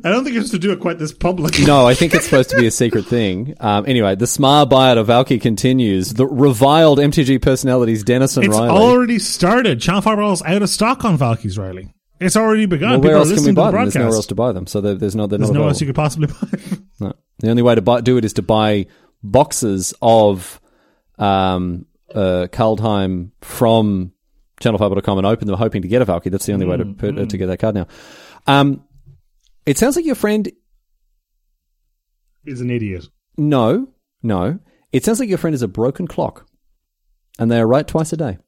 [0.04, 1.58] I don't think supposed to do it quite this public.
[1.60, 3.54] No, I think it's supposed to be a secret thing.
[3.60, 6.12] Um, anyway, the smart buyout of Valki continues.
[6.12, 8.68] The reviled MTG personalities Denis and It's Riley.
[8.68, 9.80] already started.
[9.80, 11.94] Channel Fireball is out of stock on Valkyries, Riley.
[12.20, 12.90] It's already begun.
[12.90, 13.84] well, People where are else can we buy the them?
[13.84, 15.26] There's nowhere else to buy them, so there's no.
[15.26, 16.58] They're There's nowhere else you could possibly buy.
[17.00, 17.12] No.
[17.38, 18.86] The only way to buy, do it is to buy
[19.22, 20.60] boxes of
[21.16, 24.12] um, uh, Kaldheim from
[24.60, 26.30] channelfireball.com and open them hoping to get a Valkyrie.
[26.30, 27.86] That's the only way to put, uh, to get that card now.
[28.48, 28.82] Um,
[29.64, 30.50] it sounds like your friend.
[32.44, 33.06] Is an idiot.
[33.36, 33.88] No,
[34.24, 34.58] no.
[34.90, 36.48] It sounds like your friend is a broken clock,
[37.38, 38.38] and they are right twice a day.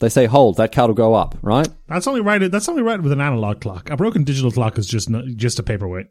[0.00, 1.68] They say, "Hold, that card will go up." Right?
[1.88, 2.50] That's only right.
[2.50, 3.90] That's only right with an analog clock.
[3.90, 6.06] A broken digital clock is just no, just a paperweight.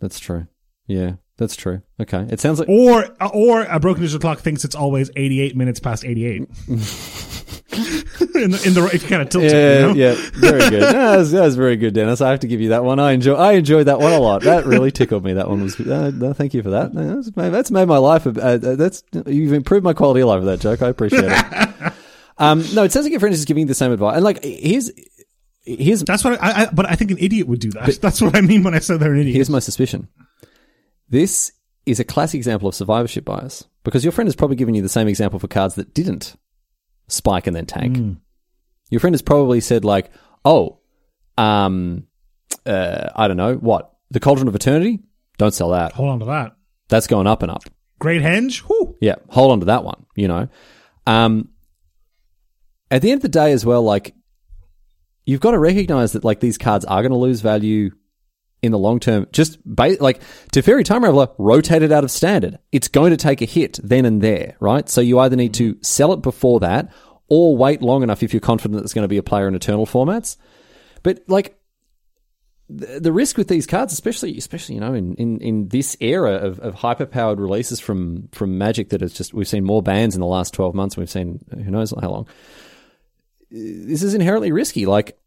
[0.00, 0.46] That's true.
[0.86, 1.82] Yeah, that's true.
[2.00, 2.26] Okay.
[2.30, 6.04] It sounds like Or or a broken digital clock thinks it's always 88 minutes past
[6.04, 6.48] 88.
[7.72, 9.92] in the, in the if kind of tilt Yeah, you know?
[9.94, 10.82] yeah, very good.
[10.82, 12.20] That, was, that was very good, Denis.
[12.20, 12.98] I have to give you that one.
[12.98, 13.34] I enjoy.
[13.34, 14.42] I enjoyed that one a lot.
[14.42, 15.34] That really tickled me.
[15.34, 15.78] That one was.
[15.80, 16.92] Uh, no, thank you for that.
[16.92, 18.26] That's made, that's made my life.
[18.26, 20.82] Uh, uh, that's you've improved my quality of life with that joke.
[20.82, 21.92] I appreciate it.
[22.42, 24.16] um, no, it sounds like your friend is just giving you the same advice.
[24.16, 24.90] And like, here's
[25.62, 26.66] here's That's what I, I.
[26.72, 27.98] But I think an idiot would do that.
[28.02, 29.36] That's what I mean when I said they're an idiot.
[29.36, 30.08] here's my suspicion.
[31.08, 31.52] This
[31.86, 34.88] is a classic example of survivorship bias because your friend has probably given you the
[34.88, 36.36] same example for cards that didn't
[37.08, 38.18] spike and then tank.
[38.90, 40.10] Your friend has probably said like,
[40.44, 40.80] "Oh,
[41.38, 42.08] um,
[42.66, 45.00] uh, I don't know what the Cauldron of Eternity.
[45.38, 45.92] Don't sell that.
[45.92, 46.56] Hold on to that.
[46.88, 47.62] That's going up and up.
[47.98, 48.58] Great henge.
[48.60, 48.96] Whew.
[49.00, 50.06] Yeah, hold on to that one.
[50.16, 50.48] You know,
[51.06, 51.48] um,
[52.92, 54.14] at the end of the day, as well, like
[55.24, 57.90] you've got to recognize that like these cards are going to lose value
[58.60, 59.26] in the long term.
[59.32, 60.20] Just ba- like
[60.52, 62.58] Teferi Time Raveler rotated out of standard.
[62.70, 64.88] It's going to take a hit then and there, right?
[64.88, 66.92] So you either need to sell it before that
[67.28, 69.54] or wait long enough if you're confident that it's going to be a player in
[69.54, 70.36] eternal formats.
[71.02, 71.58] But like
[72.68, 76.60] the, risk with these cards, especially especially you know in, in, in this era of,
[76.60, 80.20] of hyper powered releases from from Magic that has just we've seen more bans in
[80.20, 80.96] the last twelve months.
[80.96, 82.28] We've seen who knows how long.
[83.52, 84.86] This is inherently risky.
[84.86, 85.18] Like,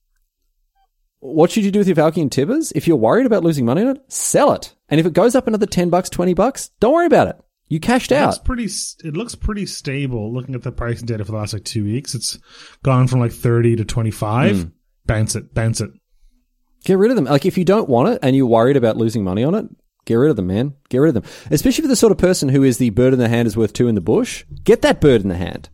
[1.20, 2.72] what should you do with your Valki and Tibbers?
[2.74, 4.74] If you're worried about losing money on it, sell it.
[4.90, 7.38] And if it goes up another ten bucks, twenty bucks, don't worry about it.
[7.68, 8.28] You cashed It out.
[8.28, 8.66] looks pretty.
[9.08, 10.34] It looks pretty stable.
[10.34, 12.38] Looking at the pricing data for the last like two weeks, it's
[12.84, 14.56] gone from like 30 to 25.
[14.62, 14.68] Hmm.
[15.06, 15.54] Bounce it.
[15.54, 15.90] Bounce it.
[16.84, 17.26] Get rid of them.
[17.26, 19.66] Like if you don't want it and you're worried about losing money on it,
[20.06, 20.74] get rid of them, man.
[20.90, 21.32] Get rid of them.
[21.50, 23.74] Especially for the sort of person who is the bird in the hand is worth
[23.74, 24.46] two in the bush.
[24.64, 25.70] Get that bird in the hand.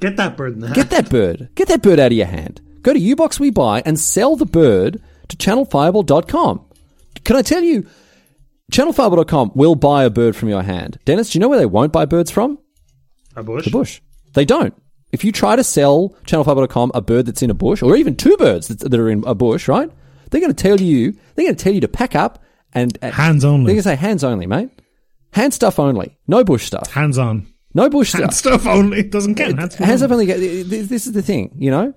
[0.00, 0.76] Get that bird in the hand.
[0.76, 1.50] Get that bird.
[1.54, 2.60] Get that bird out of your hand.
[2.82, 6.64] Go to Ubox We Buy and sell the bird to channelfireball.com.
[7.24, 7.86] Can I tell you,
[8.72, 10.98] channelfireball.com will buy a bird from your hand.
[11.04, 12.58] Denis, do you know where they won't buy birds from?
[13.36, 13.64] a bush.
[13.64, 14.00] The bush.
[14.34, 14.74] They don't.
[15.12, 18.36] If you try to sell channelfireball.com a bird that's in a bush, or even two
[18.36, 19.90] birds that, that are in a bush, right?
[20.30, 21.12] They're going to tell you.
[21.34, 22.42] They're going to tell you to pack up
[22.72, 23.66] and uh, Hands only.
[23.66, 24.70] They're going to say hands only, mate.
[25.32, 26.16] Hand stuff only.
[26.26, 26.92] No bush stuff.
[26.92, 27.49] Hands on.
[27.74, 28.62] No bush Hand stuff.
[28.62, 28.98] stuff only.
[29.00, 29.74] It doesn't count.
[29.74, 30.32] Hands up only.
[30.32, 30.62] only.
[30.64, 31.94] This this is the thing, you know.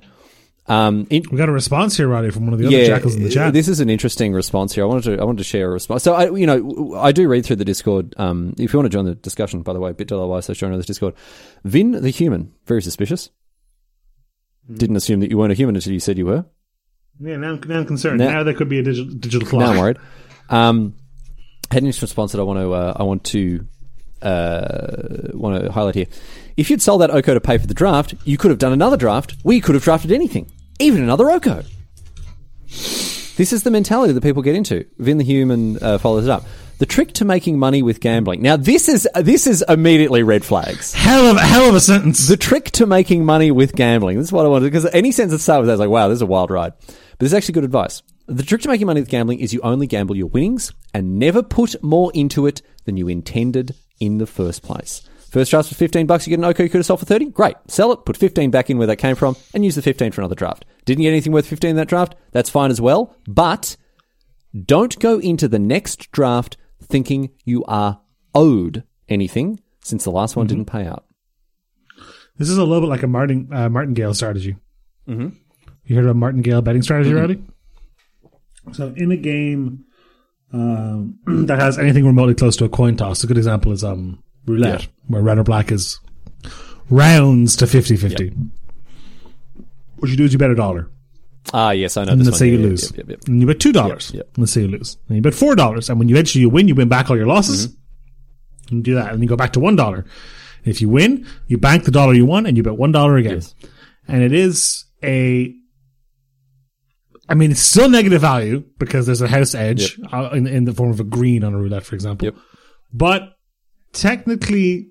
[0.66, 3.16] Um, in, We got a response here, Roddy, from one of the other yeah, jackals
[3.16, 3.52] in the chat.
[3.52, 4.86] this is an interesting response here.
[4.86, 6.04] I wanted to I wanted to share a response.
[6.04, 8.14] So I you know I do read through the Discord.
[8.18, 10.84] Um, if you want to join the discussion, by the way, bit.ly slash join the
[10.84, 11.16] Discord.
[11.66, 13.30] Vin the human, very suspicious.
[14.68, 14.76] Hmm.
[14.76, 16.46] Didn't assume that you weren't a human until you said you were.
[17.20, 18.20] yeah, now, now I'm concerned.
[18.20, 19.62] Now- Now, there could be a digital, digital clock.
[19.62, 19.98] Now I'm worried.
[20.50, 20.94] Um,
[21.72, 23.68] had an interesting response that I want to uh, I want to
[24.24, 26.08] uh, want to highlight here.
[26.56, 28.98] If you'd sold that Oko to pay for the draft, you could have done another
[28.98, 29.36] draft.
[29.44, 31.64] We could have drafted anything, even another Oko.
[33.36, 34.86] This is the mentality that people get into.
[35.00, 36.46] Vin the Human uh, follows it up.
[36.78, 38.42] The trick to making money with gambling.
[38.42, 40.94] Now, this is this is immediately red flags.
[40.94, 42.28] Hell of, hell of a sentence.
[42.28, 44.18] The trick to making money with gambling.
[44.18, 46.08] This is what I wanted because any sense that start with that is like, wow,
[46.08, 46.74] this is a wild ride.
[46.78, 48.04] But this is actually good advice.
[48.28, 51.42] The trick to making money with gambling is you only gamble your winnings and never
[51.42, 55.02] put more into it than you intended in the first place.
[55.34, 57.32] First draft for 15 bucks, you get an Oko, you could have sold for 30.
[57.32, 57.56] Great.
[57.68, 60.22] Sell it, put 15 back in where that came from, and use the 15 for
[60.22, 60.64] another draft.
[60.86, 62.14] Didn't get anything worth 15 in that draft?
[62.32, 63.16] That's fine as well.
[63.28, 63.76] But
[64.66, 68.00] don't go into the next draft thinking you are
[68.36, 71.06] owed anything since the last one didn't pay out.
[72.38, 74.56] This is a little bit like a Martin, uh, martingale strategy.
[75.08, 75.30] Mm-hmm.
[75.86, 77.44] You heard about martingale betting strategy, Roddy?
[78.72, 79.86] So in a game
[80.54, 84.24] um, that has anything remotely close to a coin toss, a good example is um,
[84.46, 84.88] roulette, Yeah.
[85.08, 86.00] where red or black is
[86.90, 88.50] rounds to 50-50.
[89.98, 90.90] What you do is you bet a dollar.
[91.54, 92.40] Ah, yes, I know And this let's one.
[92.40, 92.92] say you Yeah, lose.
[92.98, 93.20] Yep, yep.
[93.28, 94.16] And you bet two dollars.
[94.38, 94.98] Let's say you lose.
[95.08, 95.90] And you bet four dollars.
[95.90, 97.68] And when you eventually you win, you win back all your losses.
[97.68, 98.68] Mm-hmm.
[98.70, 99.14] And you do that.
[99.14, 100.06] And you go back to one dollar.
[100.64, 103.36] If you win, you bank the dollar you won and you bet one dollar again.
[103.36, 103.56] Yes.
[104.08, 105.54] And it is a
[107.30, 110.74] I mean, it's still negative value because there's a house edge uh, in, in the
[110.74, 112.26] form of a green on a roulette, for example.
[112.26, 112.36] Yep.
[112.92, 113.34] But
[113.94, 114.90] technically,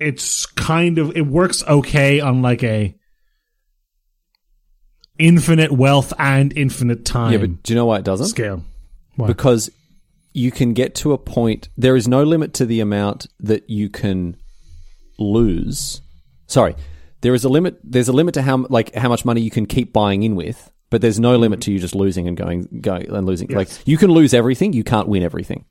[0.00, 2.96] it's kind of it works okay on like a
[5.18, 8.26] infinite wealth and infinite time Yeah, but do you know why it doesn't?
[8.26, 8.64] scale.
[9.16, 9.28] Why?
[9.28, 9.70] because
[10.32, 13.88] you can get to a point there is no limit to the amount that you
[13.88, 14.36] can
[15.20, 16.00] lose
[16.48, 16.74] sorry
[17.20, 19.66] there is a limit there's a limit to how like how much money you can
[19.66, 21.64] keep buying in with but there's no limit mm-hmm.
[21.64, 24.84] to you just losing and going going and losing like you can lose everything you
[24.84, 25.64] can't win everything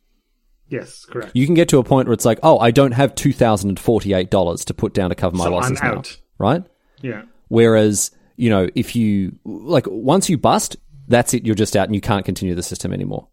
[0.67, 1.31] yes, correct.
[1.33, 4.73] you can get to a point where it's like oh i don't have $2048 to
[4.73, 6.01] put down to cover my So I'm losses now
[6.37, 6.63] right
[7.01, 7.23] Yeah.
[7.47, 10.75] whereas you know if you like once you bust
[11.07, 13.27] that's it you're just out and you can't continue the system anymore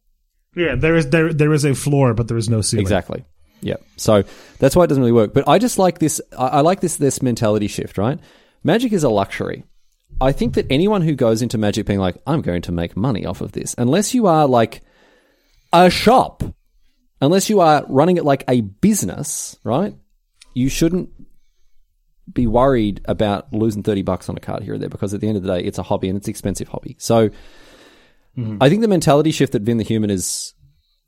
[0.54, 2.82] Yeah, there is there there is a floor, but there is no ceiling.
[2.82, 3.24] Exactly.
[3.62, 3.76] Yeah.
[3.96, 4.24] So
[4.58, 5.32] that's why it doesn't really work.
[5.32, 6.20] But I just like this.
[6.36, 7.98] I, I like this this mentality shift.
[7.98, 8.18] Right.
[8.64, 9.64] Magic is a luxury.
[10.20, 13.24] I think that anyone who goes into magic being like, I'm going to make money
[13.24, 14.82] off of this, unless you are like
[15.72, 16.42] a shop,
[17.20, 19.94] unless you are running it like a business, right?
[20.54, 21.10] You shouldn't
[22.32, 25.28] be worried about losing 30 bucks on a card here or there because at the
[25.28, 26.96] end of the day, it's a hobby and it's an expensive hobby.
[26.98, 28.58] So mm-hmm.
[28.60, 30.54] I think the mentality shift that Vin the Human is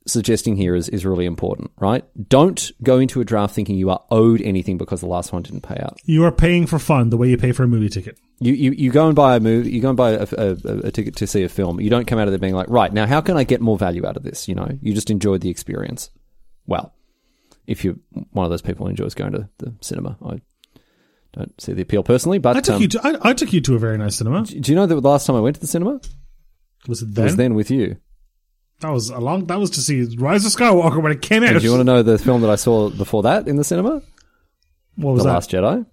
[0.06, 2.04] suggesting here is, is really important, right?
[2.28, 5.62] Don't go into a draft thinking you are owed anything because the last one didn't
[5.62, 5.98] pay out.
[6.04, 8.18] You are paying for fun the way you pay for a movie ticket.
[8.40, 10.78] You, you, you go and buy a movie, you go and buy a, a, a,
[10.86, 11.80] a ticket to see a film.
[11.80, 13.78] You don't come out of there being like, right, now how can I get more
[13.78, 14.48] value out of this?
[14.48, 16.10] You know, you just enjoyed the experience.
[16.66, 16.92] Well,
[17.66, 17.96] if you're
[18.32, 20.40] one of those people who enjoys going to the cinema, I
[21.32, 23.60] don't see the appeal personally, but I took um, you to I, I took you
[23.62, 24.44] to a very nice cinema.
[24.44, 26.00] do you know that the last time I went to the cinema
[26.88, 27.96] Was it it was then with you?
[28.82, 29.46] That was a long.
[29.46, 31.50] That was to see Rise of Skywalker when it came out.
[31.50, 33.64] And do you want to know the film that I saw before that in the
[33.64, 34.02] cinema?
[34.96, 35.34] what was the that?
[35.34, 35.86] Last Jedi.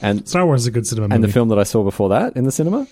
[0.00, 1.26] And Star Wars is a good cinema and movie.
[1.26, 2.86] the film that I saw before that in the cinema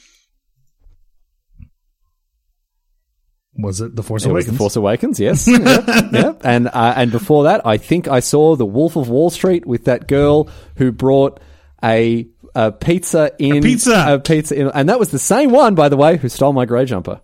[3.57, 4.53] was it The Force it Awakens?
[4.53, 5.21] The Force Awakens.
[5.21, 6.41] Yes, yep, yep.
[6.45, 9.85] And uh, and before that, I think I saw The Wolf of Wall Street with
[9.85, 11.41] that girl who brought
[11.83, 14.05] a, a pizza in A pizza!
[14.09, 16.65] a pizza in, and that was the same one, by the way, who stole my
[16.67, 17.21] grey jumper.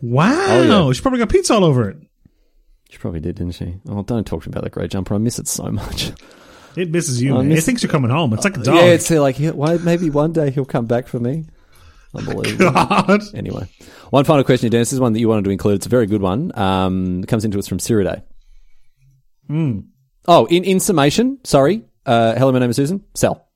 [0.00, 0.92] Wow, Oh, yeah.
[0.92, 1.96] she probably got pizza all over it.
[2.90, 3.74] She probably did, didn't she?
[3.88, 5.14] Oh, don't talk to me about that great jumper.
[5.14, 6.12] I miss it so much.
[6.76, 7.34] It misses you.
[7.34, 7.48] I man.
[7.48, 8.32] miss- it thinks you're coming home.
[8.32, 8.76] It's like a dog.
[8.76, 11.44] Yeah, it's like why, maybe one day he'll come back for me.
[12.14, 12.70] Unbelievable.
[12.72, 13.20] God.
[13.34, 13.68] Anyway,
[14.10, 14.88] one final question, Denis.
[14.88, 15.74] This is one that you wanted to include.
[15.76, 16.56] It's a very good one.
[16.58, 18.22] Um, it comes into us from Ciriday.
[19.48, 19.80] Hmm.
[20.26, 21.82] Oh, in, in summation, sorry.
[22.06, 23.04] Uh, hello, my name is Susan.
[23.14, 23.46] Sell.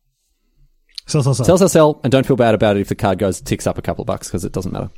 [1.07, 1.47] Sell, sell, sell.
[1.47, 2.01] Sell, sell, sell.
[2.05, 4.07] And don't feel bad about it if the card goes, ticks up a couple of
[4.07, 4.90] bucks because it doesn't matter.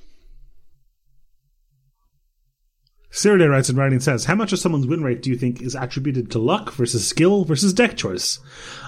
[3.15, 5.77] Siriday writes in writing says, How much of someone's win rate do you think is
[5.77, 8.41] attributed to luck versus skill versus deck choice?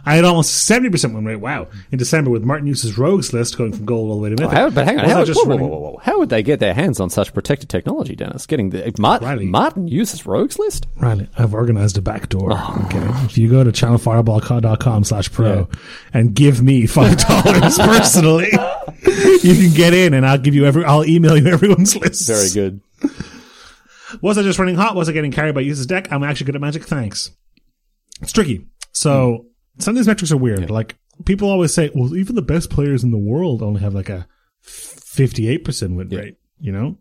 [0.04, 3.72] I had almost 70% win rate, wow, in December with Martin Juza's rogues list going
[3.72, 4.58] from gold all the way to mythic.
[4.58, 5.08] How, but hang on.
[5.08, 7.68] How, just whoa, whoa, whoa, whoa, how would they get their hands on such protected
[7.68, 8.46] technology, Denis?
[8.46, 9.46] Getting the Martin, Riley.
[9.46, 10.88] Martin Juza's rogues list?
[10.96, 12.50] Riley, I've organized a backdoor.
[12.52, 12.82] Oh.
[12.86, 13.06] Okay.
[13.26, 15.68] If you go to channelfireball.com slash pro
[16.12, 18.50] and give me $5 personally,
[19.44, 22.26] you can get in and I'll give you every, I'll email you everyone's list.
[22.26, 22.80] Very good.
[24.22, 24.96] Was I just running hot?
[24.96, 26.12] Was I getting carried by Juza's deck?
[26.12, 26.84] I'm actually good at magic.
[26.84, 27.30] Thanks.
[28.22, 28.66] It's tricky.
[28.92, 29.80] So hmm.
[29.80, 30.70] some of these metrics are weird.
[30.70, 34.08] Like people always say, well, even the best players in the world only have like
[34.08, 34.26] a
[34.64, 36.98] 58% win rate, you know?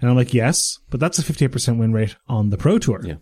[0.00, 3.00] And I'm like, yes, but that's a 58% win rate on the pro tour.
[3.04, 3.16] Yeah.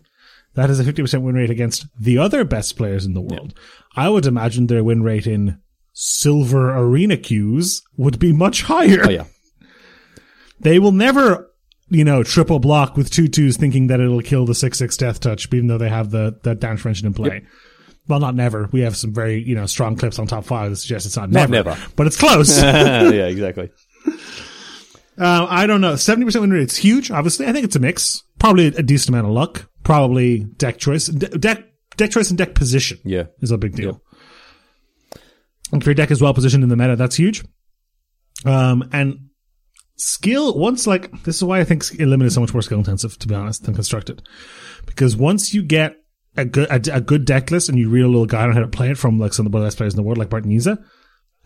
[0.55, 3.53] That is a 50% win rate against the other best players in the world.
[3.95, 5.59] I would imagine their win rate in
[5.93, 9.05] silver arena queues would be much higher.
[9.05, 9.25] Oh, yeah.
[10.61, 11.48] They will never,
[11.89, 15.19] you know, triple block with two twos thinking that it'll kill the six six death
[15.19, 17.43] touch, even though they have the the prevention in play.
[18.07, 18.67] Well, not never.
[18.71, 21.29] We have some very you know strong clips on top five that suggest it's not
[21.29, 21.77] never, never.
[21.95, 22.57] but it's close.
[22.61, 23.71] yeah, exactly.
[25.17, 25.95] uh, I don't know.
[25.95, 26.63] Seventy percent win rate.
[26.63, 27.11] It's huge.
[27.11, 28.23] Obviously, I think it's a mix.
[28.39, 29.69] Probably a decent amount of luck.
[29.83, 31.63] Probably deck choice, De- deck
[31.97, 33.23] deck choice, and deck position Yeah.
[33.41, 34.01] is a big deal.
[35.71, 37.43] And if your deck is well positioned in the meta, that's huge.
[38.45, 39.28] Um, and
[39.99, 43.17] skill, once like, this is why I think Limit is so much more skill intensive,
[43.19, 44.21] to be honest, than Constructed.
[44.85, 45.97] Because once you get
[46.35, 48.61] a good, a, a good deck list and you read a little guide on how
[48.61, 50.51] to play it from like some of the best players in the world, like Martin
[50.51, 50.83] Juza,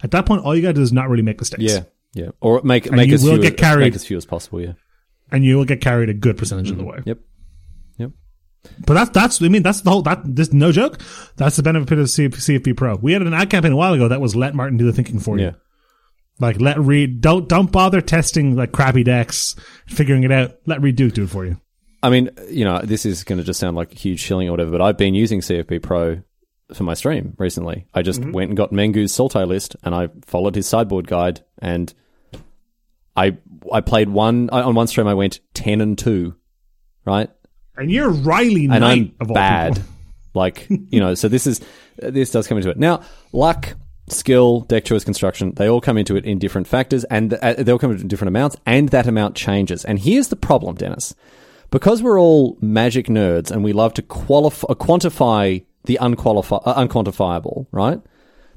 [0.01, 1.63] at that point, all you gotta do is not really make mistakes.
[1.63, 1.83] Yeah.
[2.13, 2.29] Yeah.
[2.41, 3.85] Or make, make you as will few, get carried.
[3.85, 4.73] make as few as possible, yeah.
[5.31, 6.91] And you will get carried a good percentage of the mm-hmm.
[6.91, 7.03] way.
[7.05, 7.19] Yep.
[7.97, 8.11] Yep.
[8.85, 11.01] But that's that's I mean that's the whole that this no joke.
[11.37, 12.95] That's the benefit of CF, CFB Pro.
[12.95, 15.19] We had an ad campaign a while ago that was let Martin do the thinking
[15.19, 15.45] for you.
[15.45, 15.51] Yeah.
[16.39, 19.55] Like let Reid don't don't bother testing like crappy decks,
[19.87, 20.55] figuring it out.
[20.65, 21.59] Let Reid Duke do it for you.
[22.01, 24.51] I mean, you know, this is going to just sound like a huge shilling or
[24.51, 26.21] whatever, but I've been using CFB Pro
[26.73, 27.87] for my stream recently.
[27.93, 28.31] I just mm-hmm.
[28.31, 31.93] went and got Mengu's Sultai list and I followed his sideboard guide and
[33.15, 33.37] I
[33.71, 35.07] I played one on one stream.
[35.07, 36.35] I went ten and two,
[37.05, 37.29] right?
[37.75, 39.75] And you're Riley and Knight I'm of all bad.
[39.75, 39.89] people.
[40.33, 41.61] Like you know, so this is
[41.97, 42.77] this does come into it.
[42.77, 43.75] Now, luck,
[44.07, 47.71] skill, deck choice, construction, they all come into it in different factors, and uh, they
[47.71, 49.85] all come in different amounts, and that amount changes.
[49.85, 51.15] And here's the problem, Denis,
[51.71, 56.75] because we're all magic nerds and we love to qualify, uh, quantify the unqualifi- uh,
[56.75, 58.01] unquantifiable, right?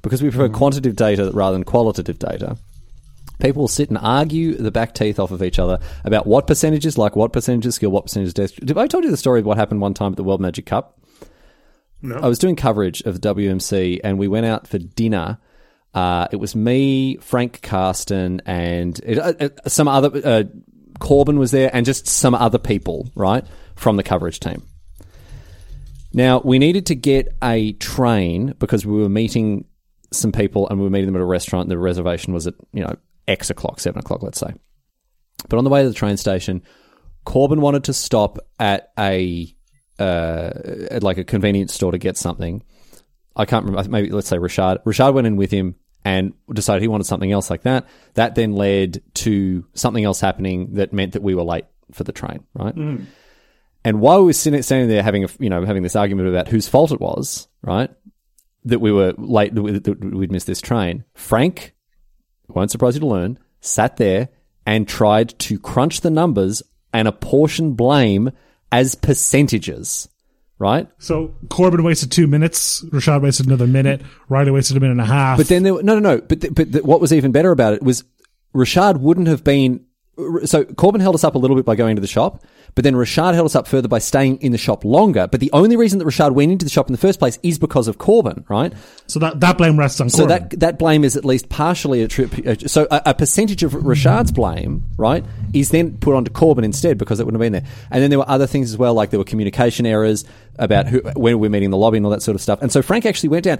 [0.03, 2.57] Because we prefer quantitative data rather than qualitative data.
[3.41, 6.97] People will sit and argue the back teeth off of each other about what percentages
[6.97, 8.55] like, what percentages skill, what percentages death.
[8.57, 10.67] Did I told you the story of what happened one time at the World Magic
[10.67, 10.99] Cup?
[12.03, 12.17] No.
[12.17, 15.39] I was doing coverage of the WMC and we went out for dinner.
[15.95, 20.11] Uh, it was me, Frank Karsten, and it, uh, uh, some other.
[20.23, 20.45] Uh,
[20.99, 23.45] Corbin was there, and just some other people, right,
[23.77, 24.63] from the coverage team.
[26.13, 29.65] Now we needed to get a train because we were meeting
[30.13, 31.71] some people, and we were meeting them at a restaurant.
[31.71, 32.95] The reservation was at you know
[33.27, 34.53] X o'clock, seven o'clock, let's say.
[35.49, 36.63] But on the way to the train station,
[37.25, 39.56] Corbin wanted to stop at a
[39.99, 40.51] uh,
[40.91, 42.63] at like a convenience store to get something.
[43.35, 43.89] I can't remember.
[43.91, 44.83] Maybe let's say Rashad.
[44.85, 47.87] Rashad went in with him and decided he wanted something else like that.
[48.15, 52.13] That then led to something else happening that meant that we were late for the
[52.13, 52.75] train, right?
[53.85, 56.49] And while we were sitting, standing there having a, you know having this argument about
[56.49, 57.91] whose fault it was, right?
[58.65, 61.05] That we were late, that we'd missed this train.
[61.15, 61.75] Frank,
[62.49, 64.29] won't surprise you to learn, sat there
[64.65, 68.31] and tried to crunch the numbers and apportion blame
[68.73, 70.09] as percentages,
[70.59, 70.89] right?
[70.99, 72.85] So Corbin wasted two minutes.
[72.87, 74.03] Rashad wasted another minute.
[74.29, 75.39] Riley wasted a minute and a half.
[75.39, 76.21] But then there, were no, no, no.
[76.21, 78.05] But th- but th- what was even better about it was
[78.55, 79.86] Rashad wouldn't have been.
[80.45, 82.43] So Corbin held us up a little bit by going to the shop,
[82.75, 85.27] but then Rashad held us up further by staying in the shop longer.
[85.27, 87.59] But the only reason that Rashad went into the shop in the first place is
[87.59, 88.73] because of Corbin, right?
[89.07, 90.49] so that, that blame rests on So Corbin.
[90.49, 92.71] that that blame is at least partially attributed.
[92.71, 97.21] So a, a percentage of Rashad's blame, right, is then put onto Corbin instead because
[97.21, 97.71] it wouldn't have been there.
[97.91, 100.25] And then there were other things as well, like there were communication errors
[100.59, 102.63] about who, when we were meeting in the lobby and all that sort of stuff.
[102.63, 103.59] And so Frank actually went down.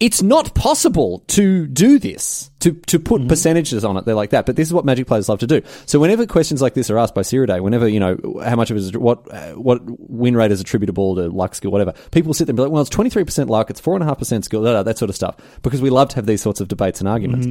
[0.00, 4.06] It's not possible to do this to to put percentages on it.
[4.06, 5.60] They're like that, but this is what Magic players love to do.
[5.84, 8.78] So whenever questions like this are asked by Day, whenever you know how much of
[8.78, 12.46] it is what uh, what win rate is attributable to luck skill, whatever, people sit
[12.46, 14.18] there and be like, well, it's twenty three percent luck, it's four and a half
[14.18, 16.60] percent skill, blah, blah, that sort of stuff, because we love to have these sorts
[16.62, 17.48] of debates and arguments.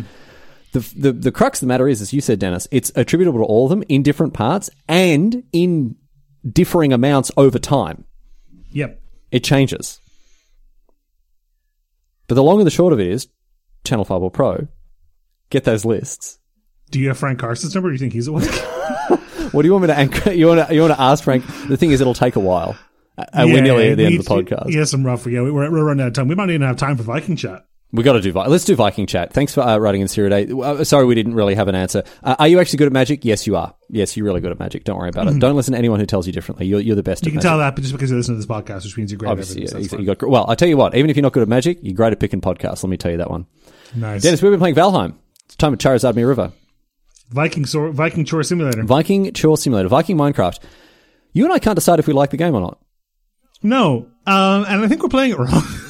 [0.71, 3.45] The, the the crux of the matter is, as you said, Denis, it's attributable to
[3.45, 5.95] all of them in different parts and in
[6.49, 8.05] differing amounts over time.
[8.71, 9.01] yep.
[9.31, 9.98] It changes.
[12.29, 13.27] But the long and the short of it is,
[13.83, 14.67] Channel 5 or Pro,
[15.49, 16.39] get those lists.
[16.91, 17.89] Do you have Frank Karsten's number?
[17.89, 18.49] Do you think he's awake?
[19.51, 20.31] What do you want me to anchor?
[20.31, 21.43] You want to you want to ask Frank?
[21.67, 22.77] The thing is, it'll take a while.
[23.17, 24.71] Uh, we're nearly at the end of the podcast.
[24.71, 25.25] Yeah, some rough.
[25.25, 26.27] Yeah, we're, we're running out of time.
[26.27, 27.65] We might even have time for Viking chat.
[27.91, 28.31] We got to do.
[28.33, 29.33] Let's do Viking chat.
[29.33, 30.47] Thanks for uh, writing in Day.
[30.51, 32.03] Uh, sorry, we didn't really have an answer.
[32.21, 33.25] Uh, are you actually good at magic?
[33.25, 33.73] Yes, you are.
[33.89, 34.83] Yes, you're really good at magic.
[34.83, 35.39] Don't worry about it.
[35.39, 36.67] Don't listen to anyone who tells you differently.
[36.67, 37.23] You're, you're the best.
[37.23, 37.27] Mm-hmm.
[37.27, 37.49] You can magic.
[37.49, 39.63] tell that, but just because you listen to this podcast, which means you're great Obviously,
[39.63, 39.97] at yeah, everything.
[39.97, 40.29] so you, got.
[40.29, 40.93] Well, I tell you what.
[40.93, 42.83] Even if you're not good at magic, you're great at picking podcasts.
[42.83, 43.47] Let me tell you that one.
[43.95, 44.21] nice.
[44.21, 45.15] Denis, we've been playing Valheim.
[45.45, 46.51] It's time at Charizardmere River.
[47.29, 48.83] Viking, Sor- Viking Chore Simulator.
[48.83, 49.89] Viking Chore Simulator.
[49.89, 50.59] Viking Minecraft.
[51.33, 52.79] You and I can't decide if we like the game or not.
[53.63, 55.63] No, um, and I think we're playing it wrong.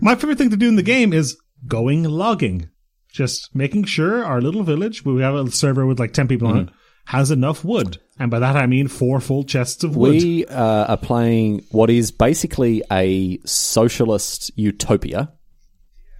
[0.00, 1.36] My favorite thing to do in the game is
[1.66, 2.68] going logging.
[3.12, 6.54] Just making sure our little village, we have a server with like 10 people on
[6.54, 6.68] Mm-hmm.
[6.68, 6.74] it,
[7.06, 7.98] has enough wood.
[8.18, 10.10] And by that I mean four full chests of wood.
[10.22, 15.32] We uh, are playing what is basically a socialist utopia.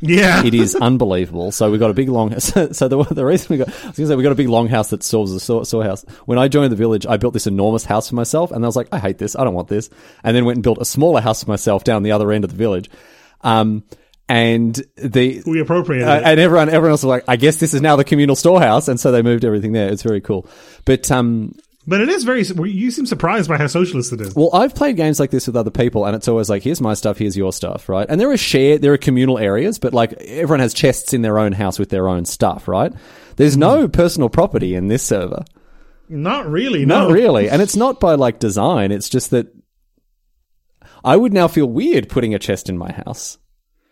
[0.00, 0.44] yeah.
[0.44, 1.50] It is unbelievable.
[1.52, 2.38] So we got a big long.
[2.40, 4.36] So, so the, the reason we got, I was going to say we got a
[4.36, 6.04] big long house that serves as a saw, saw house.
[6.26, 8.76] When I joined the village, I built this enormous house for myself, and I was
[8.76, 9.34] like, I hate this.
[9.34, 9.90] I don't want this.
[10.22, 12.50] And then went and built a smaller house for myself down the other end of
[12.50, 12.88] the village.
[13.42, 13.84] Um,
[14.28, 17.80] and the we appropriated uh, and everyone everyone else was like, I guess this is
[17.80, 19.88] now the communal storehouse, and so they moved everything there.
[19.88, 20.48] It's very cool.
[20.84, 21.54] But um,
[21.86, 24.34] But it is very, you seem surprised by how socialist it is.
[24.34, 26.94] well, I've played games like this with other people, and it's always like, here's my
[26.94, 28.04] stuff, here's your stuff, right?
[28.08, 31.38] And there are shared, there are communal areas, but like everyone has chests in their
[31.38, 32.92] own house with their own stuff, right?
[33.36, 35.44] There's no personal property in this server.
[36.08, 37.14] Not really, Not no.
[37.14, 37.48] really.
[37.48, 39.46] And it's not by like design, it's just that
[41.04, 43.38] I would now feel weird putting a chest in my house.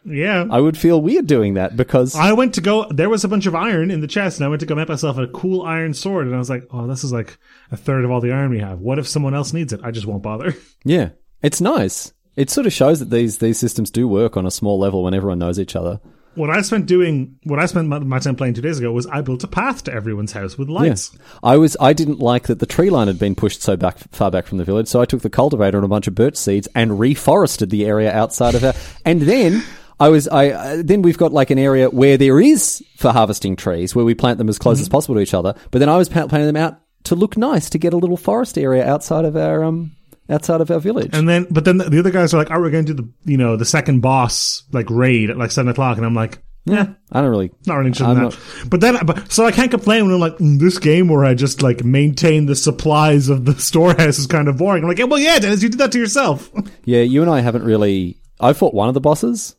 [0.05, 0.46] Yeah.
[0.50, 2.86] I would feel weird doing that because I went to go.
[2.90, 4.88] There was a bunch of iron in the chest, and I went to go make
[4.88, 6.26] myself a cool iron sword.
[6.26, 7.38] And I was like, "Oh, this is like
[7.70, 8.80] a third of all the iron we have.
[8.80, 9.80] What if someone else needs it?
[9.82, 11.11] I just won't bother." yeah,
[11.42, 12.12] it's nice.
[12.36, 15.14] It sort of shows that these these systems do work on a small level when
[15.14, 16.00] everyone knows each other.
[16.35, 19.07] What I spent doing, what I spent my, my time playing two days ago, was
[19.07, 21.16] I built a path to everyone's house with lights.
[21.43, 24.30] I was I didn't like that the tree line had been pushed so back far
[24.30, 26.68] back from the village, so I took the cultivator and a bunch of birch seeds
[26.74, 28.74] and reforested the area outside of her.
[29.05, 29.62] And then
[30.01, 33.55] I was I uh, then we've got like an area where there is for harvesting
[33.57, 34.82] trees where we plant them as close Mm-hmm.
[34.82, 35.55] as possible to each other.
[35.70, 38.59] But then I was planting them out to look nice to get a little forest
[38.59, 39.93] area outside of our um
[40.28, 41.10] outside of our village.
[41.12, 43.30] And then, but then the other guys are like, "Oh, we're going to do the
[43.30, 46.88] you know the second boss like raid at like seven o'clock," and I'm like, "Yeah,
[47.12, 47.50] I don't really.
[47.66, 50.20] not really interested I'm in that." But then, but so I can't complain when I'm
[50.20, 54.26] like, mm, "This game where I just like maintain the supplies of the storehouse is
[54.26, 56.50] kind of boring." I'm like, yeah, "Well, yeah, Denis, you did that to yourself."
[56.86, 58.18] Yeah, you and I haven't really.
[58.38, 59.56] I fought one of the bosses.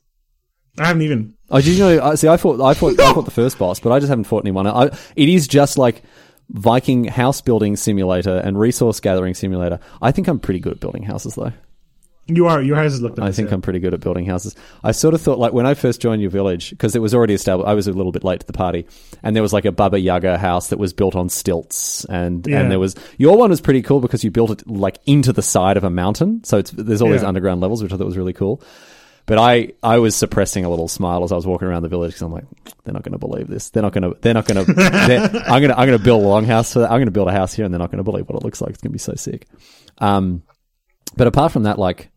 [0.77, 1.33] I haven't even.
[1.49, 2.03] Oh, did you know?
[2.03, 2.27] I see.
[2.27, 2.61] I fought.
[2.61, 2.99] I fought.
[2.99, 4.67] I fought the first boss, but I just haven't fought anyone.
[4.67, 6.03] I, it is just like
[6.49, 9.79] Viking house building simulator and resource gathering simulator.
[10.01, 11.51] I think I'm pretty good at building houses, though.
[12.27, 13.19] You are your houses look.
[13.19, 14.55] I think I'm pretty good at building houses.
[14.83, 17.35] I sort of thought, like, when I first joined your village, because it was already
[17.35, 18.87] established, I was a little bit late to the party,
[19.21, 22.61] and there was like a Baba Yaga house that was built on stilts, and Yeah.
[22.61, 25.43] and there was your one was pretty cool because you built it like into the
[25.43, 28.17] side of a mountain, so it's there's all these underground levels, which I thought was
[28.17, 28.59] really cool.
[29.27, 32.11] But I, I was suppressing a little smile as I was walking around the village
[32.11, 32.45] because I'm like,
[32.83, 33.71] they're not going to believe this.
[33.71, 34.19] They're not going to.
[34.21, 34.71] They're not going to.
[34.71, 35.79] I'm going to.
[35.79, 36.73] I'm going to build a longhouse.
[36.73, 36.91] For that.
[36.91, 38.45] I'm going to build a house here, and they're not going to believe what it
[38.45, 38.71] looks like.
[38.71, 39.47] It's going to be so sick.
[39.97, 40.43] Um,
[41.17, 42.11] but apart from that, like,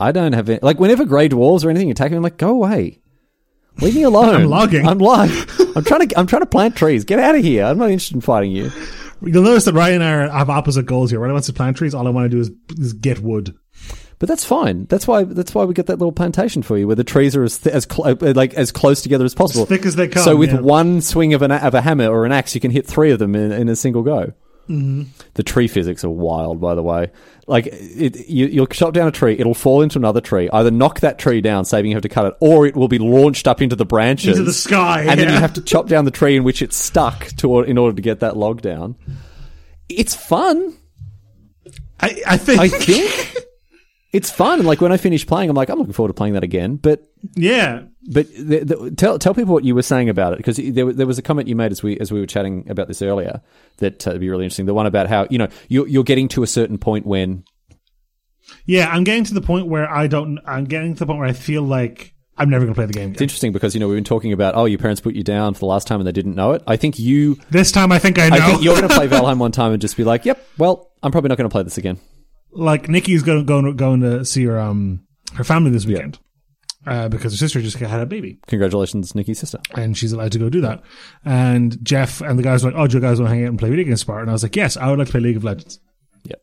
[0.00, 2.50] I don't have any, like whenever grey dwarves or anything attack me, I'm like, go
[2.50, 3.00] away.
[3.82, 4.34] Leave me alone.
[4.34, 4.86] I'm logging.
[4.86, 5.44] I'm logging.
[5.76, 6.18] I'm trying to.
[6.18, 7.04] I'm trying to plant trees.
[7.04, 7.64] Get out of here.
[7.64, 8.72] I'm not interested in fighting you.
[9.20, 11.18] You'll notice that Ryan and I have opposite goals here.
[11.20, 11.92] Ryan wants to plant trees.
[11.92, 13.54] All I want to do is, is get wood.
[14.18, 14.86] But that's fine.
[14.86, 15.22] That's why.
[15.24, 17.72] That's why we get that little plantation for you, where the trees are as th-
[17.74, 20.34] as cl- uh, like as close together as possible, as thick as they come, So
[20.34, 20.60] with yeah.
[20.60, 23.12] one swing of an a- of a hammer or an axe, you can hit three
[23.12, 24.32] of them in, in a single go.
[24.68, 25.04] Mm-hmm.
[25.34, 27.10] The tree physics are wild, by the way.
[27.46, 31.00] Like it, you, you'll chop down a tree, it'll fall into another tree, either knock
[31.00, 33.62] that tree down, saving you have to cut it, or it will be launched up
[33.62, 36.36] into the branches, Into the sky, and then you have to chop down the tree
[36.36, 38.96] in which it's stuck to in order to get that log down.
[39.88, 40.74] It's fun.
[42.00, 42.60] I, I think.
[42.60, 43.36] I think
[44.12, 44.64] it's fun.
[44.64, 46.76] Like when I finish playing, I'm like, I'm looking forward to playing that again.
[46.76, 47.82] But yeah.
[48.10, 51.06] but the, the, tell tell people what you were saying about it because there, there
[51.06, 53.42] was a comment you made as we as we were chatting about this earlier
[53.78, 54.66] that uh, would be really interesting.
[54.66, 57.44] The one about how you know you're, you're getting to a certain point when
[58.64, 60.38] Yeah, I'm getting to the point where I don't.
[60.46, 62.92] I'm getting to the point where I feel like I'm never going to play the
[62.92, 65.24] game it's interesting because you know we've been talking about oh your parents put you
[65.24, 66.62] down for the last time and they didn't know it.
[66.66, 68.36] I think you This time, I think I know.
[68.36, 70.92] I think you're going to play Valheim one time and just be like, yep, well
[71.02, 71.98] I'm probably not going to play this again.
[72.52, 76.18] Like Nikki's going going going to see her um her family this weekend
[76.86, 79.58] uh, because her sister just had a baby Congratulations, Nikki's sister.
[79.76, 80.82] and she's allowed to go do that.
[81.24, 83.50] And Jeff and the guys were like, "Oh, do you guys want to hang out
[83.50, 85.20] and play video games, Spartan?" And I was like, "Yes, I would like to play
[85.20, 85.78] League of Legends,
[86.24, 86.40] Yep,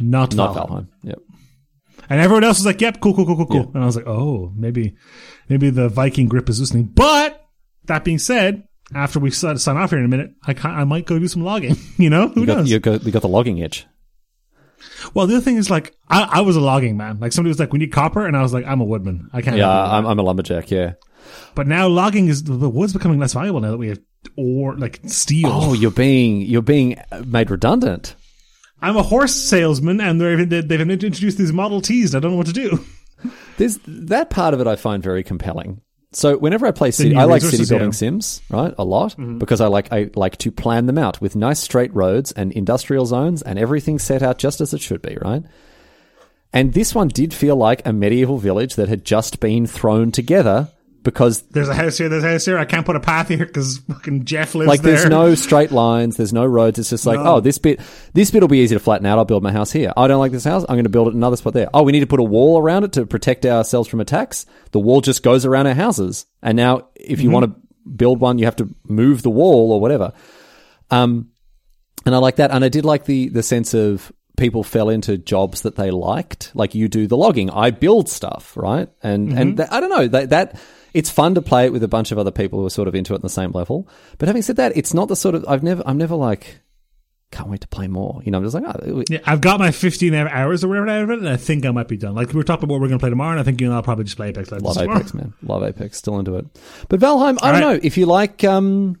[0.00, 0.88] not not Valheim." Valheim.
[1.04, 1.18] Yep.
[2.10, 4.06] And everyone else was like, "Yep, cool, cool, cool, cool, cool." And I was like,
[4.08, 4.94] "Oh, maybe,
[5.48, 7.44] maybe the Viking grip is listening." But
[7.84, 8.64] that being said,
[8.94, 11.44] after we sign sign off here in a minute, I I might go do some
[11.44, 11.76] logging.
[11.98, 12.70] You know, who You got, knows?
[12.70, 13.86] you got, you got the logging itch.
[15.14, 17.18] Well, the other thing is like I, I was a logging man.
[17.20, 19.28] Like somebody was like, "We need copper," and I was like, "I'm a woodman.
[19.32, 20.70] I can't." Yeah, help you with I'm, I'm a lumberjack.
[20.70, 20.92] Yeah.
[21.54, 24.00] But now logging is the wood's becoming less valuable now that we have
[24.36, 25.48] ore like steel.
[25.52, 28.14] Oh, you're being you're being made redundant.
[28.80, 32.14] I'm a horse salesman, and they're, they- they've introduced these Model Ts.
[32.14, 32.84] and I don't know what to do.
[33.56, 35.80] There's that part of it I find very compelling.
[36.12, 37.92] So whenever I play city, I like city building yeah.
[37.92, 38.74] sims, right?
[38.78, 42.32] A lot because I like I like to plan them out with nice straight roads
[42.32, 45.42] and industrial zones and everything set out just as it should be, right?
[46.52, 50.68] And this one did feel like a medieval village that had just been thrown together
[51.02, 52.08] because There's a house here.
[52.08, 52.58] There's a house here.
[52.58, 54.96] I can't put a path here because fucking Jeff lives like there.
[54.96, 56.78] there's no straight lines, there's no roads.
[56.78, 57.36] It's just like, No.
[57.36, 57.80] oh, this bit,
[58.14, 59.18] this bit will be easy to flatten out.
[59.18, 59.92] I'll build my house here.
[59.96, 60.64] I don't like this house.
[60.68, 61.68] I'm going to build it another spot there.
[61.72, 64.46] Oh, we need to put a wall around it to protect ourselves from attacks.
[64.72, 66.26] The wall just goes around our houses.
[66.42, 69.80] And now, if you want to build one, you have to move the wall or
[69.80, 70.12] whatever.
[70.90, 71.30] Um,
[72.04, 72.50] and I like that.
[72.50, 76.52] And I did like the the sense of people fell into jobs that they liked.
[76.54, 78.88] Like you do the logging, I build stuff, right?
[79.02, 80.60] And and that, I don't know that that
[80.98, 82.94] it's fun to play it with a bunch of other people who are sort of
[82.96, 83.88] into it on the same level.
[84.18, 86.60] But having said that, it's not the sort of I've never I'm never like
[87.30, 88.20] can't wait to play more.
[88.24, 91.02] You know, I'm just like oh, Yeah, I've got my 15 hours or whatever out
[91.04, 92.16] of it, and I think I might be done.
[92.16, 93.68] Like we were talking about what we're going to play tomorrow, and I think you
[93.68, 94.64] know I'll probably just play Apex Legends.
[94.64, 94.98] love tomorrow.
[94.98, 96.46] Apex, man, love Apex, still into it.
[96.88, 97.74] But Valheim, I don't right.
[97.74, 98.42] know if you like.
[98.42, 98.98] um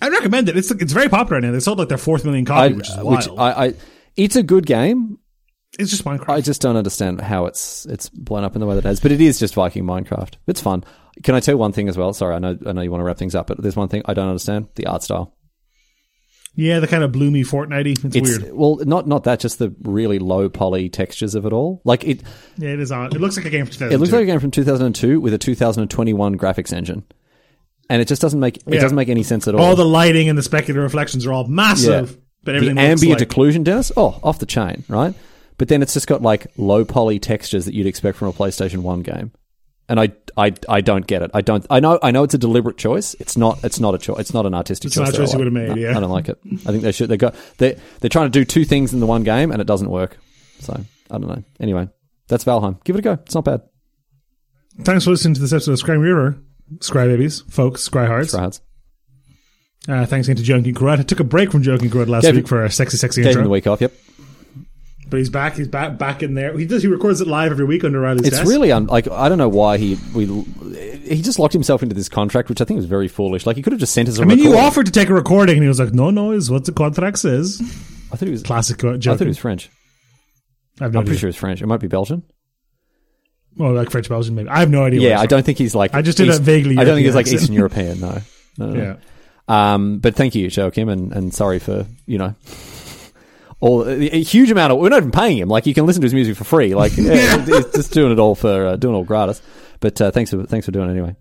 [0.00, 0.56] I recommend it.
[0.56, 1.52] It's it's very popular now.
[1.52, 3.10] They sold like their fourth million I, copy, which is wild.
[3.10, 3.74] which I, I
[4.16, 5.18] it's a good game.
[5.78, 6.28] It's just Minecraft.
[6.28, 9.00] I just don't understand how it's it's blown up in the way that it has.
[9.00, 10.34] But it is just Viking Minecraft.
[10.46, 10.84] It's fun.
[11.22, 12.12] Can I tell you one thing as well?
[12.12, 14.02] Sorry, I know I know you want to wrap things up, but there's one thing
[14.06, 15.34] I don't understand: the art style.
[16.54, 17.86] yeah, the kind of bloomy Fortnite.
[18.04, 18.52] It's, It's weird.
[18.54, 21.80] well, not not that, just the really low poly textures of it all.
[21.84, 22.22] Like it,
[22.58, 23.14] Yeah, it is odd.
[23.14, 23.94] It looks like a game from 2002.
[23.94, 27.04] it looks like a game from 2002 with a 2021 graphics engine,
[27.88, 28.80] and it just doesn't make it Yeah.
[28.80, 29.62] doesn't make any sense at all.
[29.62, 32.16] all the lighting and the specular reflections are all massive, Yeah.
[32.44, 33.90] but the everything ambient looks like, occlusion, Denis.
[33.96, 35.14] Oh, off the chain, right?
[35.62, 38.78] But then it's just got like low poly textures that you'd expect from a PlayStation
[38.78, 39.30] One game.
[39.88, 41.30] and I, I, I don't get it.
[41.34, 41.64] I don't.
[41.70, 42.00] I know.
[42.02, 43.14] I know it's a deliberate choice.
[43.20, 43.62] It's not.
[43.62, 44.18] It's not a choice.
[44.18, 45.06] It's not an artistic It's choice.
[45.06, 45.96] not a I choice you would've made, No, yeah.
[45.96, 46.36] I don't like it.
[46.66, 47.08] I think they should.
[47.08, 47.36] They got.
[47.58, 50.16] They they're trying to do two things in the one game, and it doesn't work.
[50.58, 50.72] So
[51.12, 51.44] I don't know.
[51.60, 51.88] Anyway,
[52.26, 52.82] that's Valheim.
[52.82, 53.12] Give it a go.
[53.12, 53.62] It's not bad.
[54.80, 56.42] Thanks for listening to this episode of Scry River.
[56.78, 58.32] Scry Babies, folks, Scry Hearts.
[58.32, 58.58] Try hard.
[59.88, 60.98] Uh, thanks again to Junkie Crud.
[60.98, 63.20] I took a break from Junkie Crud last Gave week him- for a sexy, sexy
[63.22, 63.44] Gave him intro.
[63.44, 63.80] the week off.
[63.80, 63.92] Yep.
[65.12, 65.56] But he's back.
[65.56, 66.56] He's back back in there.
[66.56, 66.82] He does.
[66.82, 68.48] He records it live every week under Riley's It's desk.
[68.48, 72.08] really un- like I don't know why he we he just locked himself into this
[72.08, 73.44] contract, which I think was very foolish.
[73.44, 75.12] Like he could have just sent us a I mean, you offered to take a
[75.14, 77.60] recording, and he was like, "No, no, is what the contract says."
[78.10, 78.42] I thought he was.
[78.42, 79.68] Classic uh, I thought he was French.
[80.80, 81.60] I have no I'm pretty sure it's French.
[81.60, 82.22] It might be Belgian.
[83.58, 84.48] Well, like French Belgian, maybe.
[84.48, 85.10] I have no idea.
[85.10, 85.92] Yeah, I don't think he's like.
[85.94, 87.26] I just did a vaguely I don't think he's like.
[87.26, 88.00] Eastern European.
[88.00, 88.18] No.
[88.56, 88.82] no, no.
[89.48, 89.74] Yeah.
[89.74, 92.34] Um, but thank you, Joachim, and, and sorry for you know
[93.62, 94.78] all a, a huge amount of.
[94.80, 95.48] We're not even paying him.
[95.48, 96.74] Like you can listen to his music for free.
[96.74, 99.40] Like yeah, he's just doing it all for uh, doing it all gratis.
[99.80, 101.14] But uh, thanks for thanks for doing it anyway.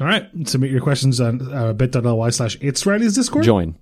[0.00, 0.26] All right.
[0.48, 3.44] Submit your questions on uh, bit.ly slash it's Riley's Discord.
[3.44, 3.78] Join.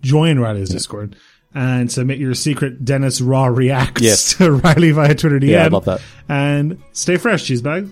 [0.00, 1.14] Join Riley's Discord.
[1.54, 4.34] And submit your secret Denis Raw reacts Yes.
[4.38, 5.48] to Riley via Twitter DM.
[5.50, 6.00] Yeah, I love that.
[6.28, 7.88] And stay fresh, cheese bag.